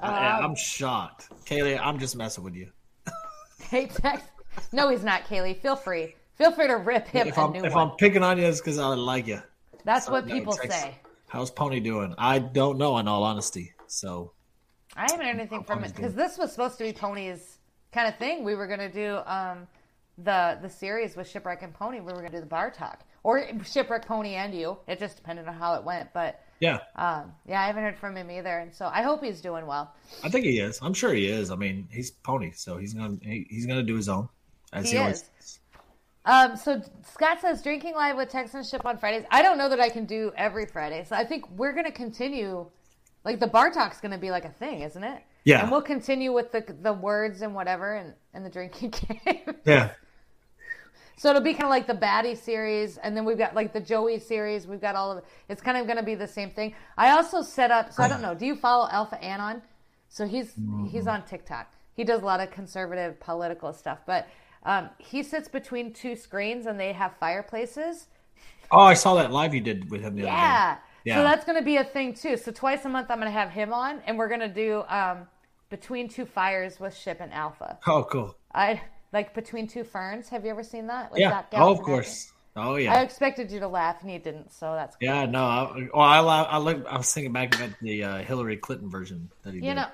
[0.00, 1.78] I, Um, I'm shocked, Kaylee.
[1.80, 2.70] I'm just messing with you.
[3.70, 4.22] Hey, Tex.
[4.72, 5.56] No, he's not, Kaylee.
[5.60, 6.14] Feel free.
[6.36, 7.88] Feel free to rip him If a I'm new if one.
[7.90, 9.40] I'm picking on you, it's because I like you.
[9.84, 10.94] That's what people text- say.
[11.28, 12.14] How's Pony doing?
[12.18, 13.72] I don't know, in all honesty.
[13.86, 14.32] So
[14.96, 17.58] I haven't heard anything from it because this was supposed to be Pony's
[17.92, 18.44] kind of thing.
[18.44, 19.66] We were gonna do um,
[20.18, 22.00] the the series with Shipwreck and Pony.
[22.00, 24.78] We were gonna do the bar talk or Shipwreck Pony and you.
[24.86, 28.16] It just depended on how it went, but yeah, um, yeah, I haven't heard from
[28.16, 29.94] him either, and so I hope he's doing well.
[30.22, 30.78] I think he is.
[30.80, 31.50] I'm sure he is.
[31.50, 34.28] I mean, he's Pony, so he's gonna he, he's gonna do his own.
[34.72, 35.60] As He always is.
[36.26, 39.24] Um, so Scott says drinking live with Texan Ship on Fridays.
[39.30, 42.66] I don't know that I can do every Friday, so I think we're gonna continue.
[43.24, 45.22] Like the bar talk's gonna be like a thing, isn't it?
[45.44, 45.62] Yeah.
[45.62, 48.90] and we'll continue with the the words and whatever and, and the drinking
[49.24, 49.54] game.
[49.64, 49.90] Yeah.
[51.16, 53.80] so it'll be kind of like the Batty series, and then we've got like the
[53.80, 54.66] Joey series.
[54.66, 55.24] We've got all of it.
[55.48, 56.74] It's kind of gonna be the same thing.
[56.98, 57.92] I also set up.
[57.92, 58.34] So I don't know.
[58.34, 59.62] Do you follow Alpha Anon?
[60.08, 60.54] So he's
[60.90, 61.72] he's on TikTok.
[61.94, 64.26] He does a lot of conservative political stuff, but
[64.66, 68.08] um, he sits between two screens and they have fireplaces.
[68.70, 70.36] Oh, I saw that live you did with him the other day.
[70.36, 70.76] Yeah.
[71.04, 71.16] Yeah.
[71.18, 72.36] So that's going to be a thing too.
[72.36, 74.82] So twice a month, I'm going to have him on, and we're going to do
[74.88, 75.28] um,
[75.70, 77.78] between two fires with Ship and Alpha.
[77.86, 78.36] Oh, cool.
[78.52, 78.80] I
[79.12, 80.28] like between two ferns.
[80.30, 81.12] Have you ever seen that?
[81.12, 81.44] With Yeah.
[81.52, 82.32] Oh, of course.
[82.56, 82.92] Oh, yeah.
[82.92, 84.52] I expected you to laugh, and you didn't.
[84.52, 85.44] So that's Yeah, no.
[85.44, 89.30] I, well, I, I, look, I was thinking back at the uh, Hillary Clinton version
[89.42, 89.74] that he you did.
[89.74, 89.86] know.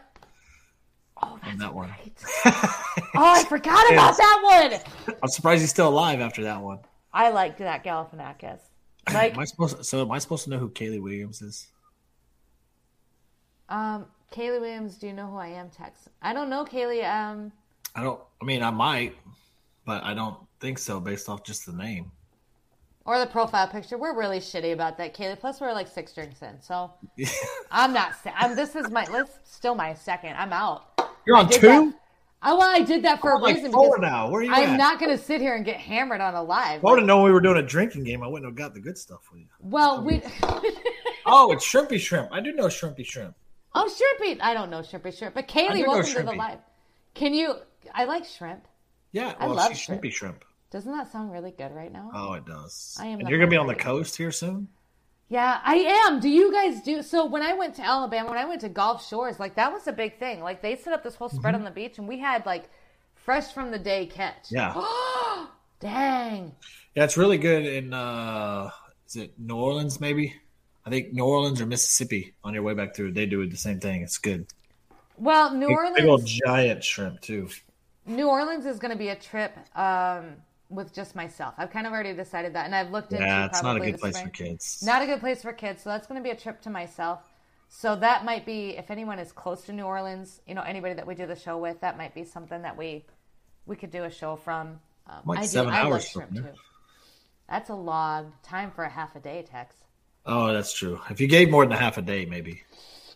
[1.22, 1.88] Oh, that's that one.
[1.88, 2.12] right.
[2.44, 5.16] oh, I forgot about that one.
[5.22, 6.80] I'm surprised he's still alive after that one.
[7.12, 8.58] I liked that Galifianakis.
[9.12, 9.84] Like, Am I supposed?
[9.84, 11.68] So am I supposed to know who Kaylee Williams is?
[13.68, 15.70] um, Kaylee Williams, do you know who I am?
[15.70, 16.08] Tex.
[16.22, 17.04] I don't know Kaylee.
[17.08, 17.52] Um,
[17.94, 18.20] I don't.
[18.40, 19.16] I mean, I might,
[19.84, 22.10] but I don't think so based off just the name.
[23.04, 23.98] or the profile picture.
[23.98, 25.38] We're really shitty about that, Kaylee.
[25.38, 26.92] Plus, we're like six drinks in, so
[27.70, 28.12] I'm not.
[28.36, 28.54] I'm.
[28.56, 29.04] This is my.
[29.06, 30.34] This still my second.
[30.36, 30.91] I'm out.
[31.26, 31.60] You're on two.
[31.66, 31.94] that-
[32.44, 34.28] Oh, well, I did that for I'm a like reason four now.
[34.28, 34.76] Where are you I'm at?
[34.76, 36.78] not going to sit here and get hammered on a live.
[36.80, 38.74] If I would have known we were doing a drinking game, I wouldn't have got
[38.74, 39.46] the good stuff for you.
[39.60, 40.20] well, we.
[41.24, 42.30] Oh, it's Shrimpy Shrimp.
[42.32, 43.36] I do know Shrimpy Shrimp.
[43.76, 44.38] oh, shrimpy.
[44.40, 46.58] I don't know shrimpy shrimp, but Kaylee, welcome to the live.
[47.14, 47.54] Can you?
[47.94, 48.66] I like shrimp.
[49.12, 50.02] Yeah, I love shrimp.
[50.02, 50.44] Shrimpy Shrimp.
[50.72, 52.10] Doesn't that sound really good right now?
[52.12, 52.96] Oh, it does.
[53.00, 54.66] I am And you're gonna be on the coast here soon.
[55.32, 55.76] Yeah, I
[56.06, 56.20] am.
[56.20, 57.24] Do you guys do so?
[57.24, 59.92] When I went to Alabama, when I went to Gulf Shores, like that was a
[59.92, 60.42] big thing.
[60.42, 62.68] Like they set up this whole spread on the beach, and we had like
[63.14, 64.50] fresh from the day catch.
[64.52, 64.78] Mm-hmm.
[64.78, 65.46] Yeah,
[65.80, 66.52] Dang.
[66.94, 67.94] yeah, it's really good in.
[67.94, 68.68] uh
[69.08, 70.02] Is it New Orleans?
[70.02, 70.34] Maybe.
[70.84, 72.34] I think New Orleans or Mississippi.
[72.44, 74.02] On your way back through, they do the same thing.
[74.02, 74.46] It's good.
[75.16, 77.48] Well, New Big, big old Orleans, giant shrimp too.
[78.04, 80.34] New Orleans is going to be a trip um,
[80.72, 81.54] with just myself.
[81.58, 83.24] I've kind of already decided that, and I've looked into.
[83.24, 84.26] Yeah, it's not a good place spring.
[84.26, 84.82] for kids.
[84.84, 85.82] Not a good place for kids.
[85.82, 87.20] So that's going to be a trip to myself.
[87.68, 91.06] So that might be if anyone is close to New Orleans, you know, anybody that
[91.06, 93.04] we do the show with, that might be something that we
[93.66, 94.80] we could do a show from.
[95.06, 96.44] Um, Like I seven love hours from too.
[97.48, 99.74] That's a long time for a half a day, Tex.
[100.24, 101.00] Oh, that's true.
[101.10, 102.62] If you gave more than a half a day, maybe.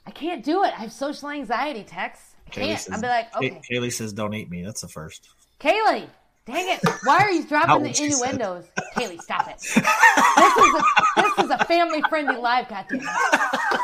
[0.07, 0.69] I can't do it.
[0.69, 2.35] I have social anxiety, Tex.
[2.47, 2.81] I can't.
[2.81, 5.29] says, I'll be like, Kay- okay, Kaylee says, "Don't eat me." That's the first.
[5.61, 6.09] Kaylee,
[6.47, 6.81] dang it!
[7.05, 8.65] Why are you dropping the innuendos?
[8.97, 9.59] Kaylee, stop it.
[9.59, 13.01] This is a this is a family friendly live, goddamn.
[13.01, 13.81] it.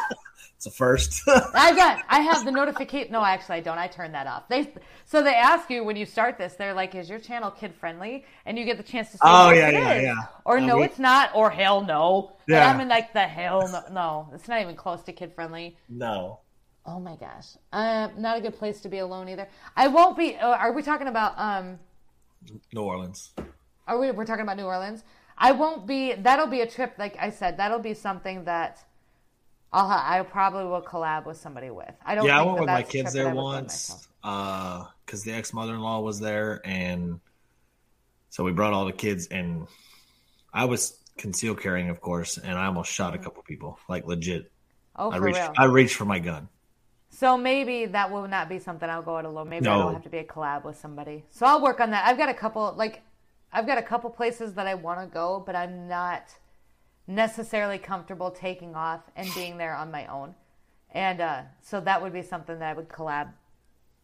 [0.57, 1.23] It's a first.
[1.27, 2.05] I got.
[2.09, 3.11] I have the notification.
[3.11, 3.79] No, actually, I don't.
[3.79, 4.49] I turned that off.
[4.49, 4.73] They
[5.05, 6.55] so they ask you when you start this.
[6.55, 9.51] They're like, "Is your channel kid friendly?" And you get the chance to say, Oh,
[9.51, 10.15] yeah, yeah, is," yeah.
[10.45, 12.59] or Uh, "No, we- it's not," or "Hell no." Yeah.
[12.61, 13.83] And I'm in like the hell no.
[13.93, 15.77] No, it's not even close to kid friendly.
[15.89, 16.39] no.
[16.87, 19.49] Oh my gosh, uh, not a good place to be alone either.
[19.77, 20.37] I won't be.
[20.37, 21.35] Uh, are we talking about?
[21.39, 21.79] Um,
[22.73, 23.33] New Orleans.
[23.87, 24.11] are we?
[24.11, 25.05] We're talking about New Orleans.
[25.39, 26.15] I won't be.
[26.15, 26.95] That'll be a trip.
[26.99, 28.85] Like I said, that'll be something that.
[29.75, 31.95] I'll, ha- I probably will collab with somebody with.
[32.05, 32.27] I don't.
[32.27, 34.09] Yeah, I went that with my kids there I would go once.
[34.23, 37.21] Uh 'cause because the ex mother in law was there, and
[38.31, 39.67] so we brought all the kids, and
[40.53, 44.51] I was concealed carrying, of course, and I almost shot a couple people, like legit.
[44.97, 45.53] Oh, I for reached, real.
[45.57, 46.49] I reached for my gun.
[47.15, 49.51] So maybe that will not be something I'll go it alone.
[49.51, 49.77] Maybe No.
[49.77, 51.25] that'll have to be a collab with somebody.
[51.31, 52.07] So I'll work on that.
[52.07, 53.03] I've got a couple like
[53.53, 56.35] I've got a couple places that I want to go, but I'm not
[57.07, 60.35] necessarily comfortable taking off and being there on my own.
[60.95, 63.29] And uh, so that would be something that I would collab.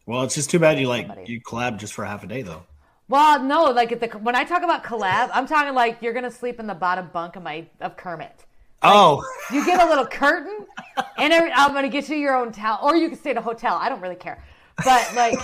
[0.05, 1.31] Well, it's just too bad you like Somebody.
[1.31, 2.63] you collab just for half a day though.
[3.07, 6.29] Well, no, like at the when I talk about collab, I'm talking like you're gonna
[6.29, 8.45] sleep in the bottom bunk of my of Kermit.
[8.81, 10.65] Oh, You get a little curtain,
[11.17, 13.41] and every, I'm gonna get you your own towel, or you can stay at a
[13.41, 13.75] hotel.
[13.75, 14.43] I don't really care,
[14.83, 15.37] but like,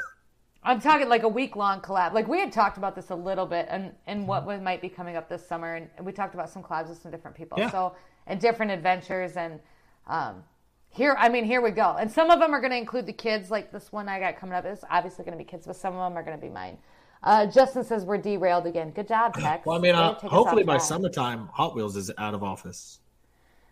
[0.62, 2.12] I'm talking like a week long collab.
[2.12, 5.16] Like we had talked about this a little bit, and and what might be coming
[5.16, 7.58] up this summer, and we talked about some collabs with some different people.
[7.58, 7.70] Yeah.
[7.70, 9.60] So and different adventures, and
[10.06, 10.42] um,
[10.88, 11.96] here, I mean, here we go.
[11.98, 13.50] And some of them are gonna include the kids.
[13.50, 16.10] Like this one I got coming up is obviously gonna be kids, but some of
[16.10, 16.78] them are gonna be mine.
[17.22, 18.90] Uh, Justin says we're derailed again.
[18.90, 19.66] Good job, Tex.
[19.66, 20.82] well, I mean, uh, hopefully by track.
[20.86, 23.00] summertime, Hot Wheels is out of office.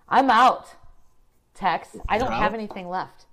[0.08, 0.66] I'm out.
[1.54, 1.88] Tex.
[2.08, 3.26] I don't You're have anything left.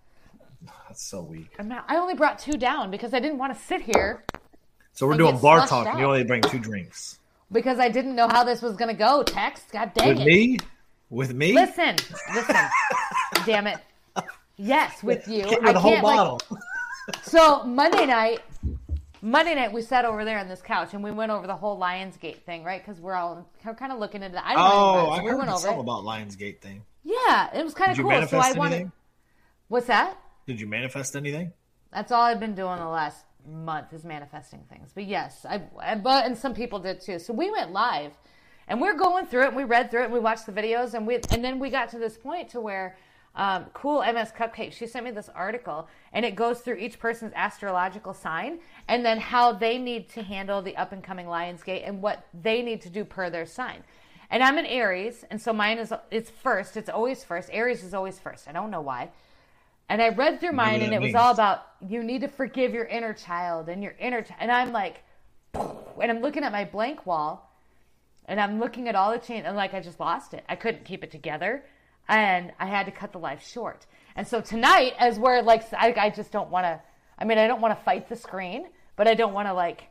[0.88, 1.52] That's so weak.
[1.60, 1.86] I'm not.
[1.88, 4.24] I only brought two down because I didn't want to sit here
[4.94, 7.20] So we're doing bar talk, and you only bring two drinks.
[7.52, 9.22] because I didn't know how this was gonna go.
[9.24, 9.62] Tex.
[9.72, 10.24] God dang With it.
[10.26, 10.60] With me,
[11.10, 11.96] with me, Listen,
[12.34, 12.56] listen.
[13.46, 13.78] Damn it.
[14.58, 15.44] Yes, with you.
[15.44, 16.16] Get I the whole can't like.
[16.18, 16.42] bottle.
[17.22, 18.40] So Monday night,
[19.26, 21.80] Monday night we sat over there on this couch and we went over the whole
[21.80, 22.86] Lion's Gate thing, right?
[22.86, 24.46] Because we're all we're kind of looking into that.
[24.46, 25.80] I don't know oh, I we heard went over it.
[25.80, 26.84] about Lion's Gate thing.
[27.04, 28.28] Yeah, it was kind of cool.
[28.28, 28.92] So I wanted.
[29.68, 30.16] What's that?
[30.46, 31.52] Did you manifest anything?
[31.92, 34.92] That's all I've been doing the last month is manifesting things.
[34.94, 37.18] But yes, I, I but and some people did too.
[37.18, 38.12] So we went live,
[38.68, 39.48] and we're going through it.
[39.48, 40.06] and We read through it.
[40.06, 42.60] and We watched the videos, and we and then we got to this point to
[42.60, 42.96] where
[43.36, 44.72] um, cool MS Cupcake.
[44.72, 49.20] She sent me this article, and it goes through each person's astrological sign, and then
[49.20, 52.82] how they need to handle the up and coming Lion's Gate and what they need
[52.82, 53.84] to do per their sign.
[54.30, 56.78] And I'm an Aries, and so mine is it's first.
[56.78, 57.50] It's always first.
[57.52, 58.48] Aries is always first.
[58.48, 59.10] I don't know why.
[59.88, 61.14] And I read through mine, and it means.
[61.14, 64.24] was all about you need to forgive your inner child and your inner.
[64.24, 64.32] Ch-.
[64.40, 65.04] And I'm like,
[65.54, 67.52] and I'm looking at my blank wall,
[68.26, 70.44] and I'm looking at all the change, and like I just lost it.
[70.50, 71.64] I couldn't keep it together,
[72.08, 73.86] and I had to cut the life short.
[74.16, 76.82] And so tonight, as where like I, I just don't want to.
[77.18, 79.86] I mean, I don't want to fight the screen, but I don't want to like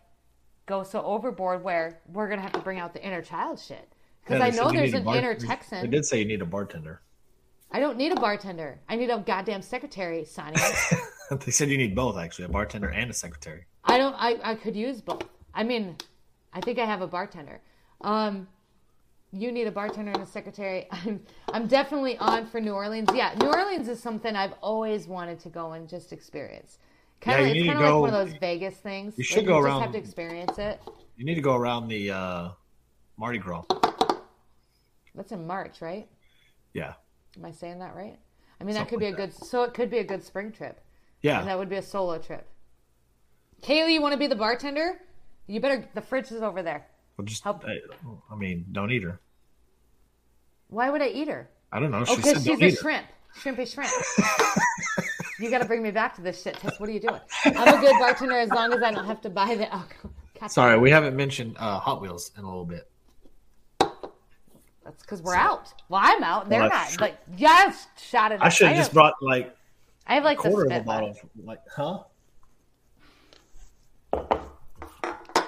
[0.67, 3.89] go so overboard where we're gonna have to bring out the inner child shit.
[4.25, 5.83] Because yeah, I know there's an bar- inner Texan.
[5.83, 7.03] They did say you need a bartender.
[7.71, 8.79] I don't need a bartender.
[8.89, 10.62] I need a goddamn secretary signing.
[11.45, 13.67] they said you need both, actually, a bartender and a secretary.
[13.85, 14.15] I don't.
[14.15, 15.25] I, I could use both.
[15.53, 15.97] I mean,
[16.53, 17.61] I think I have a bartender.
[18.01, 18.49] Um,
[19.35, 20.87] you need a bartender and a secretary.
[20.91, 21.20] I'm
[21.53, 23.09] I'm definitely on for New Orleans.
[23.14, 26.78] Yeah, New Orleans is something I've always wanted to go and just experience.
[27.20, 29.14] Kind of, yeah, it's kind of like one of those Vegas things.
[29.16, 29.80] You should like go you around.
[29.80, 30.80] Just have to experience it.
[31.16, 32.49] You need to go around the uh,
[33.16, 33.64] Mardi Gras.
[35.14, 36.09] That's in March, right?
[36.72, 36.95] Yeah.
[37.37, 38.18] Am I saying that right?
[38.61, 39.30] I mean, Something that could be like a good.
[39.32, 39.45] That.
[39.47, 40.80] So it could be a good spring trip.
[41.22, 41.39] Yeah.
[41.41, 42.47] And that would be a solo trip.
[43.62, 45.01] Kaylee, you want to be the bartender?
[45.47, 45.89] You better.
[45.95, 46.87] The fridge is over there.
[47.16, 47.64] Well, just help.
[47.64, 47.78] I,
[48.30, 49.20] I mean, don't eat her.
[50.75, 51.49] Why would I eat her?
[51.72, 52.05] I don't know.
[52.05, 53.07] She oh, she's a shrimp.
[53.39, 53.91] Shrimpy shrimp.
[55.39, 56.81] you got to bring me back to this shit, Tess.
[56.81, 57.20] What are you doing?
[57.45, 60.11] I'm a good bartender as long as I don't have to buy the alcohol.
[60.49, 62.91] Sorry, we haven't mentioned uh, Hot Wheels in a little bit.
[63.79, 65.72] That's because we're so, out.
[65.89, 66.49] Well, I'm out.
[66.49, 66.89] They're well, not.
[66.89, 67.07] True.
[67.07, 68.41] Like, yes, shot it.
[68.43, 69.57] I should have just brought like.
[70.09, 71.11] I have like a quarter of a bottle.
[71.11, 72.03] Of, Like, huh?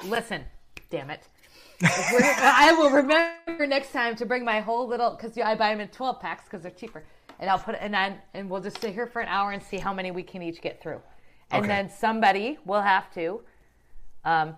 [0.05, 0.45] Listen,
[0.89, 1.29] damn it.
[1.83, 5.89] I will remember next time to bring my whole little because I buy them in
[5.89, 7.05] twelve packs because they're cheaper,
[7.39, 9.62] and I'll put it and then and we'll just sit here for an hour and
[9.62, 11.01] see how many we can each get through,
[11.51, 11.68] and okay.
[11.68, 13.43] then somebody will have to,
[14.24, 14.57] um,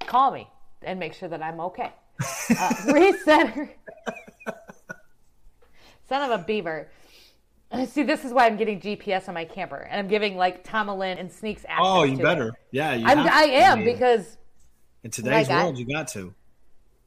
[0.00, 0.48] call me
[0.82, 1.92] and make sure that I'm okay.
[2.58, 3.76] Uh, reset
[6.08, 6.88] Son of a beaver.
[7.86, 11.20] See, this is why I'm getting GPS on my camper, and I'm giving like Tomalin
[11.20, 11.78] and Sneaks access.
[11.78, 12.54] Oh, you better, it.
[12.72, 12.94] yeah.
[12.94, 14.36] You I am because
[15.04, 16.34] in today's world, you got to.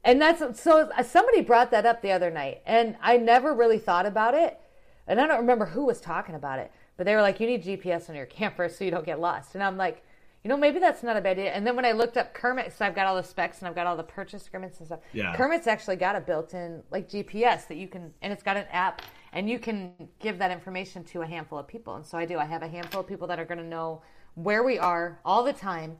[0.03, 0.89] And that's so.
[1.03, 4.59] Somebody brought that up the other night, and I never really thought about it,
[5.07, 7.63] and I don't remember who was talking about it, but they were like, "You need
[7.63, 10.03] GPS on your camper so you don't get lost," and I'm like
[10.43, 11.51] you know, maybe that's not a bad idea.
[11.53, 13.75] And then when I looked up Kermit, so I've got all the specs and I've
[13.75, 14.99] got all the purchase agreements and stuff.
[15.13, 15.33] Yeah.
[15.37, 19.01] Kermit's actually got a built-in like GPS that you can, and it's got an app,
[19.31, 21.95] and you can give that information to a handful of people.
[21.95, 22.37] And so I do.
[22.37, 24.01] I have a handful of people that are going to know
[24.35, 25.97] where we are all the time.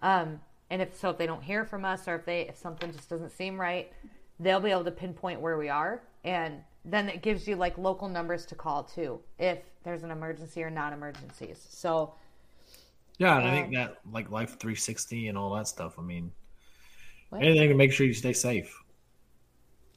[0.00, 0.40] Um,
[0.72, 3.10] and if so, if they don't hear from us or if they if something just
[3.10, 3.92] doesn't seem right,
[4.40, 8.08] they'll be able to pinpoint where we are, and then it gives you like local
[8.08, 11.62] numbers to call too if there's an emergency or non-emergencies.
[11.68, 12.14] So
[13.18, 15.98] yeah, and I think um, that like Life 360 and all that stuff.
[15.98, 16.32] I mean,
[17.28, 17.42] what?
[17.42, 18.74] anything to make sure you stay safe.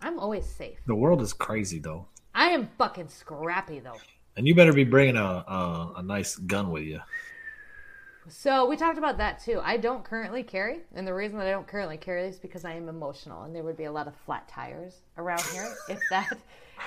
[0.02, 0.78] I'm always safe.
[0.88, 2.06] The world is crazy though.
[2.36, 3.98] I am fucking scrappy though.
[4.36, 7.00] And you better be bringing a a, a nice gun with you.
[8.28, 9.62] So we talked about that too.
[9.64, 12.74] I don't currently carry, and the reason that I don't currently carry is because I
[12.74, 16.38] am emotional, and there would be a lot of flat tires around here if that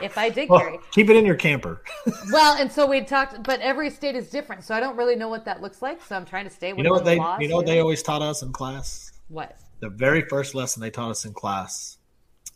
[0.02, 0.78] if I did well, carry.
[0.92, 1.82] Keep it in your camper.
[2.32, 5.28] well, and so we talked, but every state is different, so I don't really know
[5.28, 6.02] what that looks like.
[6.02, 6.74] So I'm trying to stay.
[6.76, 7.18] You know what they?
[7.18, 9.12] Laws, you know what they always taught us in class?
[9.28, 9.56] What?
[9.80, 11.98] The very first lesson they taught us in class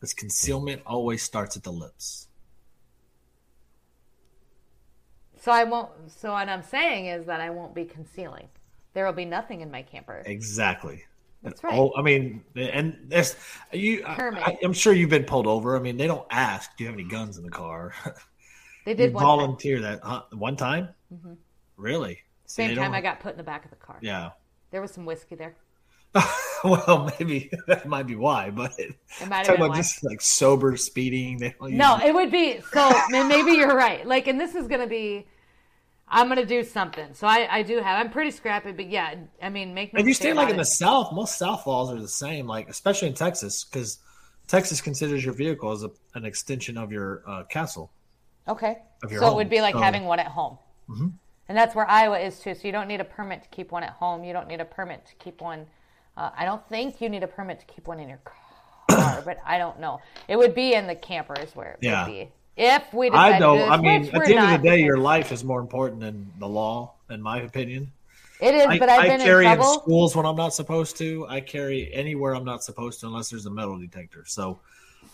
[0.03, 2.27] is concealment always starts at the lips.
[5.41, 5.91] So I won't.
[6.09, 8.49] So what I'm saying is that I won't be concealing.
[8.95, 10.23] There will be nothing in my camper.
[10.27, 11.03] Exactly.
[11.43, 11.75] That's right.
[11.75, 13.35] Oh, I mean, and there's
[13.73, 14.05] you.
[14.07, 15.77] I, am sure you've been pulled over.
[15.77, 17.95] I mean, they don't ask, "Do you have any guns in the car?"
[18.85, 19.83] They did volunteer time.
[19.83, 20.23] that huh?
[20.33, 20.91] one time.
[21.13, 21.33] Mm-hmm.
[21.77, 22.21] Really?
[22.47, 23.99] Same time I got put in the back of the car.
[24.03, 24.31] Yeah.
[24.71, 25.57] There was some whiskey there.
[26.65, 28.95] well, maybe that might be why, but it
[29.29, 31.55] might have been about just like sober speeding.
[31.61, 32.93] no, it would be so.
[33.11, 34.07] maybe you're right.
[34.07, 35.27] Like, and this is going to be
[36.13, 37.15] I'm gonna do something.
[37.15, 37.99] So I, I do have.
[37.99, 39.95] I'm pretty scrappy, but yeah, I mean, make.
[39.95, 40.59] No if you stay like in it.
[40.59, 42.47] the South, most South laws are the same.
[42.47, 43.99] Like especially in Texas, because
[44.47, 47.91] Texas considers your vehicle as a, an extension of your uh, castle.
[48.47, 48.79] Okay.
[49.09, 49.33] so home.
[49.33, 50.59] it would be like so, having one at home.
[50.89, 51.09] Mm-hmm.
[51.49, 52.55] And that's where Iowa is too.
[52.55, 54.25] So you don't need a permit to keep one at home.
[54.25, 55.67] You don't need a permit to keep one.
[56.17, 58.21] Uh, I don't think you need a permit to keep one in your
[58.89, 60.01] car, but I don't know.
[60.29, 62.05] It would be in the camper is where it yeah.
[62.05, 62.29] would be.
[62.57, 63.71] If we I don't.
[63.71, 66.49] I mean, at the end of the day, your life is more important than the
[66.49, 67.91] law, in my opinion.
[68.41, 70.97] It is, I, but I've been I carry in, in, schools when I'm not supposed
[70.99, 71.25] to.
[71.29, 74.25] I carry anywhere I'm not supposed to unless there's a metal detector.
[74.27, 74.59] So,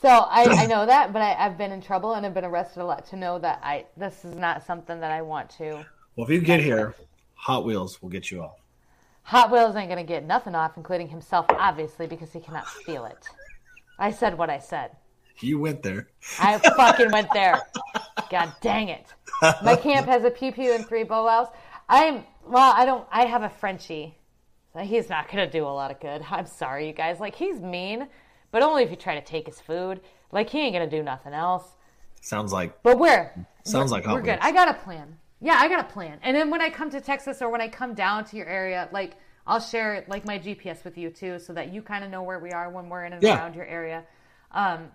[0.01, 2.80] So I, I know that, but I, I've been in trouble and I've been arrested
[2.80, 5.84] a lot to know that I this is not something that I want to.
[6.16, 6.95] Well, if you get here,
[7.34, 8.59] Hot Wheels will get you off.
[9.24, 13.28] Hot Wheels ain't gonna get nothing off, including himself, obviously, because he cannot feel it.
[13.99, 14.93] I said what I said.
[15.41, 16.09] You went there.
[16.39, 17.62] I fucking went there.
[18.30, 19.07] God dang it.
[19.41, 21.49] My camp has a pew pew and three bow
[21.89, 24.16] I'm well, I don't I have a Frenchie.
[24.72, 26.22] So he's not gonna do a lot of good.
[26.30, 27.20] I'm sorry, you guys.
[27.20, 28.09] Like he's mean,
[28.51, 30.01] but only if you try to take his food.
[30.32, 31.64] Like he ain't gonna do nothing else.
[32.20, 33.32] Sounds like But we're
[33.64, 34.39] sounds we're, like we're good.
[34.41, 35.18] I got a plan.
[35.41, 36.18] Yeah, I got a plan.
[36.22, 38.89] And then when I come to Texas or when I come down to your area,
[38.93, 39.16] like
[39.47, 42.39] I'll share like my GPS with you too, so that you kind of know where
[42.39, 43.39] we are when we're in and Yeah.
[43.39, 44.05] around your area.
[44.51, 44.91] Um,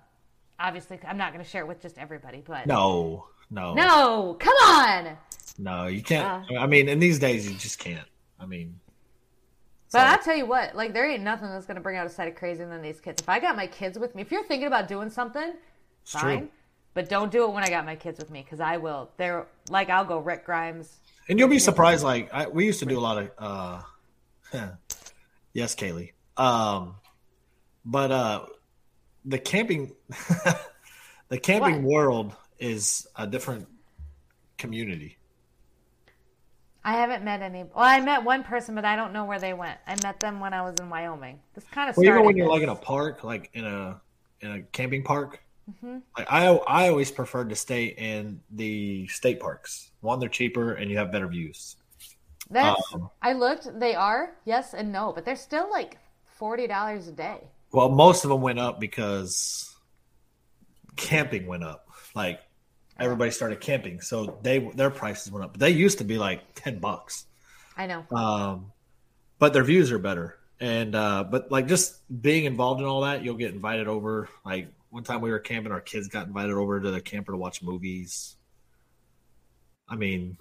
[0.59, 4.53] obviously, I'm not going to share it with just everybody, but No, no, no, come
[4.63, 5.17] on.
[5.57, 5.87] no.
[5.87, 6.49] You can't.
[6.51, 6.59] Uh.
[6.59, 8.07] I mean, in these days, you just can't.
[8.39, 8.79] I mean,
[9.91, 12.05] But so- I'll tell you what, like there ain't nothing that's going to bring out
[12.05, 13.21] a side of crazy than these kids.
[13.21, 15.53] If I got my kids with me, if you're thinking about doing something,
[16.01, 16.39] it's fine.
[16.39, 16.49] true.
[16.95, 19.09] But don't do it when I got my kids with me because I will.
[19.17, 20.99] They're like I'll go Rick Grimes.
[21.27, 22.03] And you'll be surprised.
[22.03, 23.31] Like I, we used to do a lot of.
[24.53, 24.67] uh
[25.53, 26.11] Yes, Kaylee.
[26.37, 26.95] Um,
[27.85, 28.45] but uh,
[29.25, 29.93] the camping,
[31.29, 31.83] the camping What?
[31.83, 33.67] world is a different
[34.57, 35.17] community.
[36.85, 37.63] I haven't met any.
[37.63, 39.79] Well, I met one person, but I don't know where they went.
[39.87, 41.39] I met them when I was in Wyoming.
[41.55, 42.53] This kind of Well, even when you're this.
[42.53, 44.01] like in a park, like in a
[44.41, 45.39] in a camping park,
[45.71, 45.99] Mm-hmm.
[46.17, 49.91] like I I always preferred to stay in the state parks.
[50.01, 51.77] One, they're cheaper and you have better views.
[52.49, 53.79] That's, um, I looked.
[53.79, 57.47] They are yes and no, but they're still like forty dollars a day.
[57.73, 59.75] Well, most of them went up because
[60.95, 61.87] camping went up.
[62.15, 62.39] Like
[62.99, 65.57] everybody started camping, so they their prices went up.
[65.57, 67.25] They used to be like ten bucks,
[67.75, 68.05] I know.
[68.15, 68.71] um,
[69.39, 70.37] but their views are better.
[70.59, 74.29] And uh, but like just being involved in all that, you'll get invited over.
[74.45, 77.37] Like one time we were camping, our kids got invited over to the camper to
[77.37, 78.35] watch movies.
[79.89, 80.37] I mean,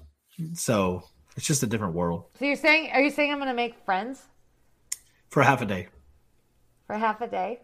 [0.53, 1.05] so
[1.37, 2.91] it's just a different world So you're saying?
[2.93, 4.23] Are you saying I'm going to make friends
[5.31, 5.89] for half a day.
[6.93, 7.59] For half a day?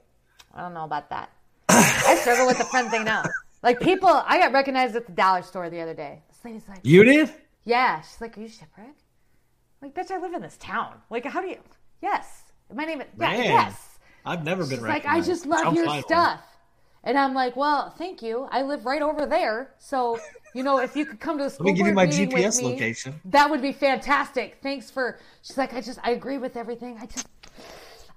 [0.54, 1.30] I don't know about that.
[1.68, 3.24] I struggle with the friend thing now.
[3.62, 6.22] Like people, I got recognized at the dollar store the other day.
[6.28, 7.30] This lady's like, You did?
[7.64, 8.94] "Yeah." She's like, "Are you shipwreck?"
[9.82, 10.94] Like, bitch, I live in this town.
[11.10, 11.58] Like, how do you?
[12.00, 13.08] Yes, my name is.
[13.18, 13.44] Yeah, Man.
[13.44, 13.98] yes.
[14.24, 16.40] I've never been She's like, I just love your stuff.
[17.04, 18.48] And I'm like, well, thank you.
[18.50, 19.74] I live right over there.
[19.78, 20.18] So,
[20.54, 22.28] you know, if you could come to the school Let me give you my meeting
[22.28, 23.20] with GPS me, location.
[23.26, 24.58] That would be fantastic.
[24.62, 25.18] Thanks for.
[25.42, 26.98] She's like, I just, I agree with everything.
[27.00, 27.26] I just,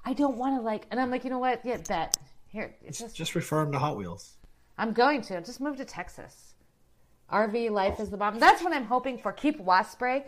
[0.06, 0.88] I don't want to like.
[0.92, 1.62] And I'm like, you know what?
[1.64, 2.18] Yeah, bet.
[2.48, 4.34] Here, it's just, Just refer them to Hot Wheels.
[4.78, 6.56] I'm going to I just move to Texas.
[7.32, 8.40] RV life is the bomb.
[8.40, 9.32] That's what I'm hoping for.
[9.32, 10.26] Keep wasp spray.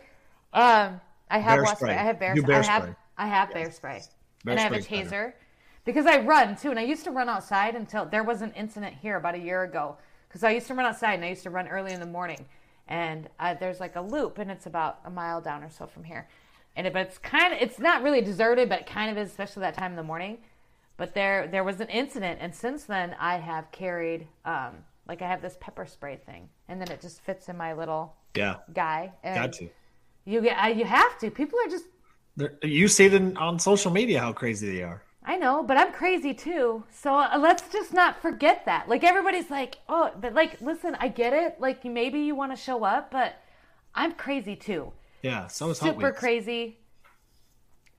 [0.53, 1.89] Um, I have Bear wasp spray.
[1.89, 1.97] spray.
[1.97, 2.41] I have bear.
[2.41, 2.83] Bear I have.
[2.83, 2.95] spray.
[3.17, 4.01] I have bear spray.
[4.45, 5.35] Bear and I have a taser better.
[5.85, 6.69] because I run too.
[6.69, 9.63] And I used to run outside until there was an incident here about a year
[9.63, 9.97] ago.
[10.29, 12.45] Because I used to run outside and I used to run early in the morning.
[12.87, 16.03] And uh, there's like a loop, and it's about a mile down or so from
[16.03, 16.27] here.
[16.75, 19.29] And it, but it's kind of it's not really deserted, but it kind of is,
[19.29, 20.39] especially that time in the morning.
[20.97, 25.27] But there there was an incident, and since then I have carried um, like I
[25.27, 29.13] have this pepper spray thing, and then it just fits in my little Yeah, guy.
[29.23, 29.69] And got to.
[30.25, 31.31] You get uh, you have to.
[31.31, 31.85] People are just
[32.35, 35.03] They're, you see them on social media how crazy they are.
[35.25, 36.83] I know, but I'm crazy too.
[36.91, 38.89] So uh, let's just not forget that.
[38.89, 41.59] Like everybody's like, oh, but like, listen, I get it.
[41.59, 43.35] Like maybe you want to show up, but
[43.95, 44.91] I'm crazy too.
[45.23, 46.77] Yeah, so is Hot Super crazy.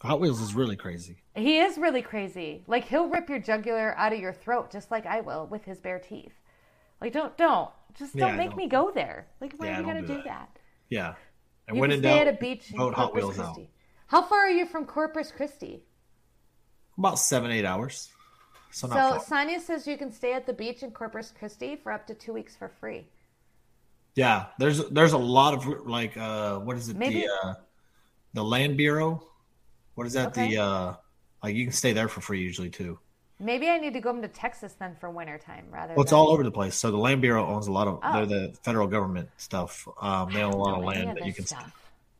[0.02, 1.16] Hot Wheels is really crazy.
[1.34, 2.62] He is really crazy.
[2.66, 5.80] Like he'll rip your jugular out of your throat just like I will with his
[5.80, 6.34] bare teeth.
[7.00, 9.26] Like don't don't just don't Yeah, make don't- me go there.
[9.40, 10.24] Like why Yeah, are you gonna do do that.
[10.24, 10.58] that?
[10.90, 11.14] Yeah,
[11.66, 13.36] and You when can stay doubt, at a beach in Hot Wheels.
[13.36, 13.70] Christi.
[14.08, 15.82] How far are you from Corpus Christi?
[16.98, 18.12] About seven eight hours.
[18.70, 19.18] So So.
[19.26, 22.32] Sonia says you can stay at the beach in Corpus Christi for up to two
[22.34, 23.06] weeks for free.
[24.16, 27.54] Yeah, there's there's a lot of like uh what is it Maybe- the uh
[28.32, 29.26] the land bureau?
[29.94, 30.50] What is that Okay.
[30.50, 30.94] the uh
[31.42, 32.98] like you can stay there for free usually too.
[33.40, 36.30] Maybe I need to go into Texas then for wintertime rather Well, it's than all
[36.30, 36.76] over the place.
[36.76, 38.12] So the land bureau owns a lot of Oh.
[38.12, 39.86] they're the federal government stuff.
[40.00, 41.44] Um, they own a lot of land of that you can.
[41.46, 41.72] stuff.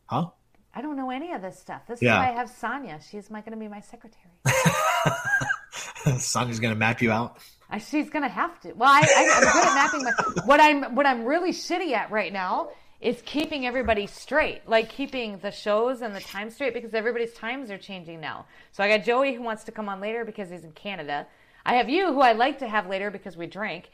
[0.07, 0.31] Huh?
[0.75, 1.83] I don't know any of this stuff.
[1.87, 2.15] This Yeah.
[2.15, 2.99] is why I have Sonia.
[3.09, 4.35] She's my, going to be my secretary.
[6.19, 7.39] Sonya's gonna map you out.
[7.71, 8.73] I, she's going to have to.
[8.73, 10.13] Well, I, I, I'm good at mapping my.
[10.47, 12.69] What I'm what I'm really shitty at right now
[13.01, 17.71] is keeping everybody straight, like keeping the shows and the time straight because everybody's times
[17.71, 18.47] are changing now.
[18.73, 21.27] So I got Joey who wants to come on later because he's in Canada.
[21.67, 23.91] I have you who I like to have later because we drink,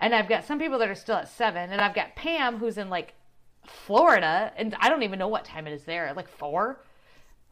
[0.00, 2.78] and I've got some people that are still at seven, and I've got Pam who's
[2.78, 3.14] in like
[3.66, 6.80] Florida, and I don't even know what time it is there, like four.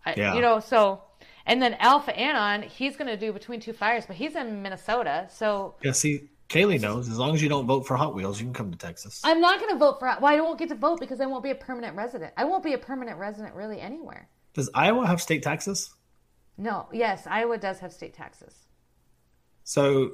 [0.04, 0.34] I, Yeah.
[0.34, 1.02] You know, so
[1.46, 5.26] And then Alpha Anon, he's going to do Between Two Fires, but he's in Minnesota.
[5.30, 7.08] So Yeah, see, Kaylee knows.
[7.08, 9.20] As long as you don't vote for Hot Wheels, you can come to Texas.
[9.24, 10.06] I'm not going to vote for.
[10.20, 12.32] Well, I won't get to vote because I won't be a permanent resident.
[12.36, 14.28] I won't be a permanent resident really anywhere.
[14.54, 15.90] Does Iowa have state taxes?
[16.58, 18.54] No, yes, Iowa does have state taxes.
[19.64, 20.12] So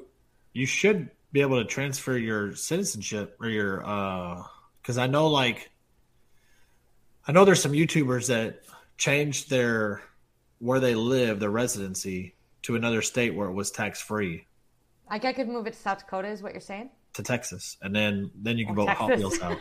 [0.52, 4.42] you should be able to transfer your citizenship or your uh
[4.80, 5.70] because I know like
[7.26, 8.60] I know there's some YouTubers that
[8.96, 10.02] changed their
[10.58, 14.46] where they live, their residency to another state where it was tax free
[15.10, 16.90] Like I could move it to South Dakota, is what you're saying?
[17.14, 19.58] to Texas, and then then you can vote Hot Wheels out.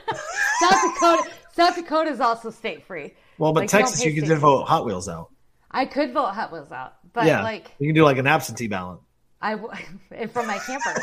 [0.60, 3.14] South Dakota, South Dakota is also state free.
[3.38, 5.30] Well, but Like, Texas pay you can vote Hot Wheels out.
[5.72, 8.68] I could vote Hot Wheels out, but yeah, like you can do like an absentee
[8.68, 9.00] ballot.
[9.42, 9.72] I w-
[10.12, 10.94] and from my camper,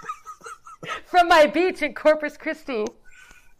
[1.04, 2.86] from my beach in Corpus Christi.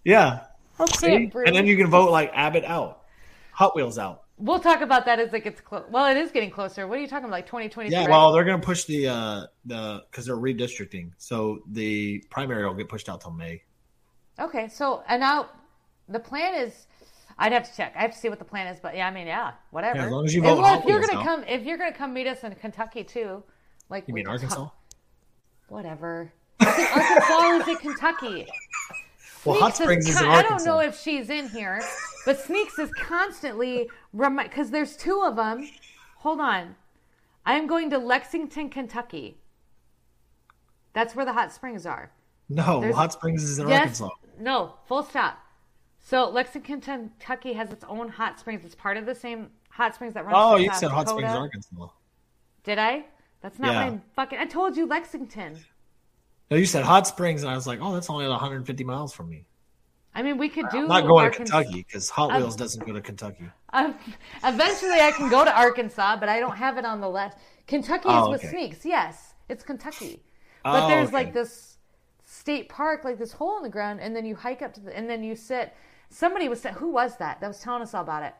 [0.04, 0.40] Yeah,
[0.78, 3.02] Okay, and then you can vote like Abbott out,
[3.52, 4.22] Hot Wheels out.
[4.40, 5.84] We'll talk about that as it gets close.
[5.90, 6.86] Well, it is getting closer.
[6.88, 7.32] What are you talking about?
[7.32, 7.92] Like 2023?
[7.94, 12.66] Yeah, well, they're going to push the uh the because they're redistricting, so the primary
[12.66, 13.62] will get pushed out till May.
[14.38, 15.50] Okay, so and now
[16.08, 16.86] the plan is.
[17.42, 17.94] I'd have to check.
[17.96, 19.98] I have to see what the plan is, but yeah, I mean, yeah, whatever.
[19.98, 21.92] Yeah, as long as you And, vote well, if you're gonna come, if you're gonna
[21.94, 23.42] come meet us in Kentucky too,
[23.88, 24.54] like You mean Arkansas?
[24.56, 24.76] talk-
[25.68, 26.32] Whatever.
[26.60, 28.46] Arkansas is in Kentucky.
[29.44, 31.82] Well, Hot Springs is con- in I don't know if she's in here,
[32.26, 35.68] but Sneaks is constantly remind because there's two of them.
[36.18, 36.76] Hold on,
[37.46, 39.38] I am going to Lexington, Kentucky.
[40.92, 42.10] That's where the hot springs are.
[42.48, 44.08] No, There's- Hot Springs is in Yes, Arkansas.
[44.40, 45.38] no, full stop.
[46.00, 48.64] So Lexington, Kentucky has its own hot springs.
[48.64, 50.36] It's part of the same hot springs that runs.
[50.36, 51.88] Oh, you South said Hot Springs, Arkansas.
[52.64, 53.04] Did I?
[53.40, 53.84] That's not Yeah.
[53.84, 54.38] what I'm fucking.
[54.38, 55.64] I told you Lexington.
[56.50, 59.28] No, you said Hot Springs, and I was like, oh, that's only 150 miles from
[59.28, 59.44] me.
[60.12, 60.78] I mean, we could do.
[60.78, 63.48] I'm not going to Kentucky because Hot Wheels doesn't go to Kentucky.
[63.72, 63.94] Um,
[64.42, 67.36] eventually, I can go to Arkansas, but I don't have it on the list.
[67.68, 68.50] Kentucky is Oh, with okay.
[68.50, 68.84] sneaks.
[68.84, 70.24] Yes, it's Kentucky.
[70.64, 71.16] But Oh, there's okay.
[71.16, 71.78] like this
[72.24, 74.96] state park, like this hole in the ground, and then you hike up to the,
[74.96, 75.72] and then you sit.
[76.08, 78.34] Somebody was who was that that was telling us all about it,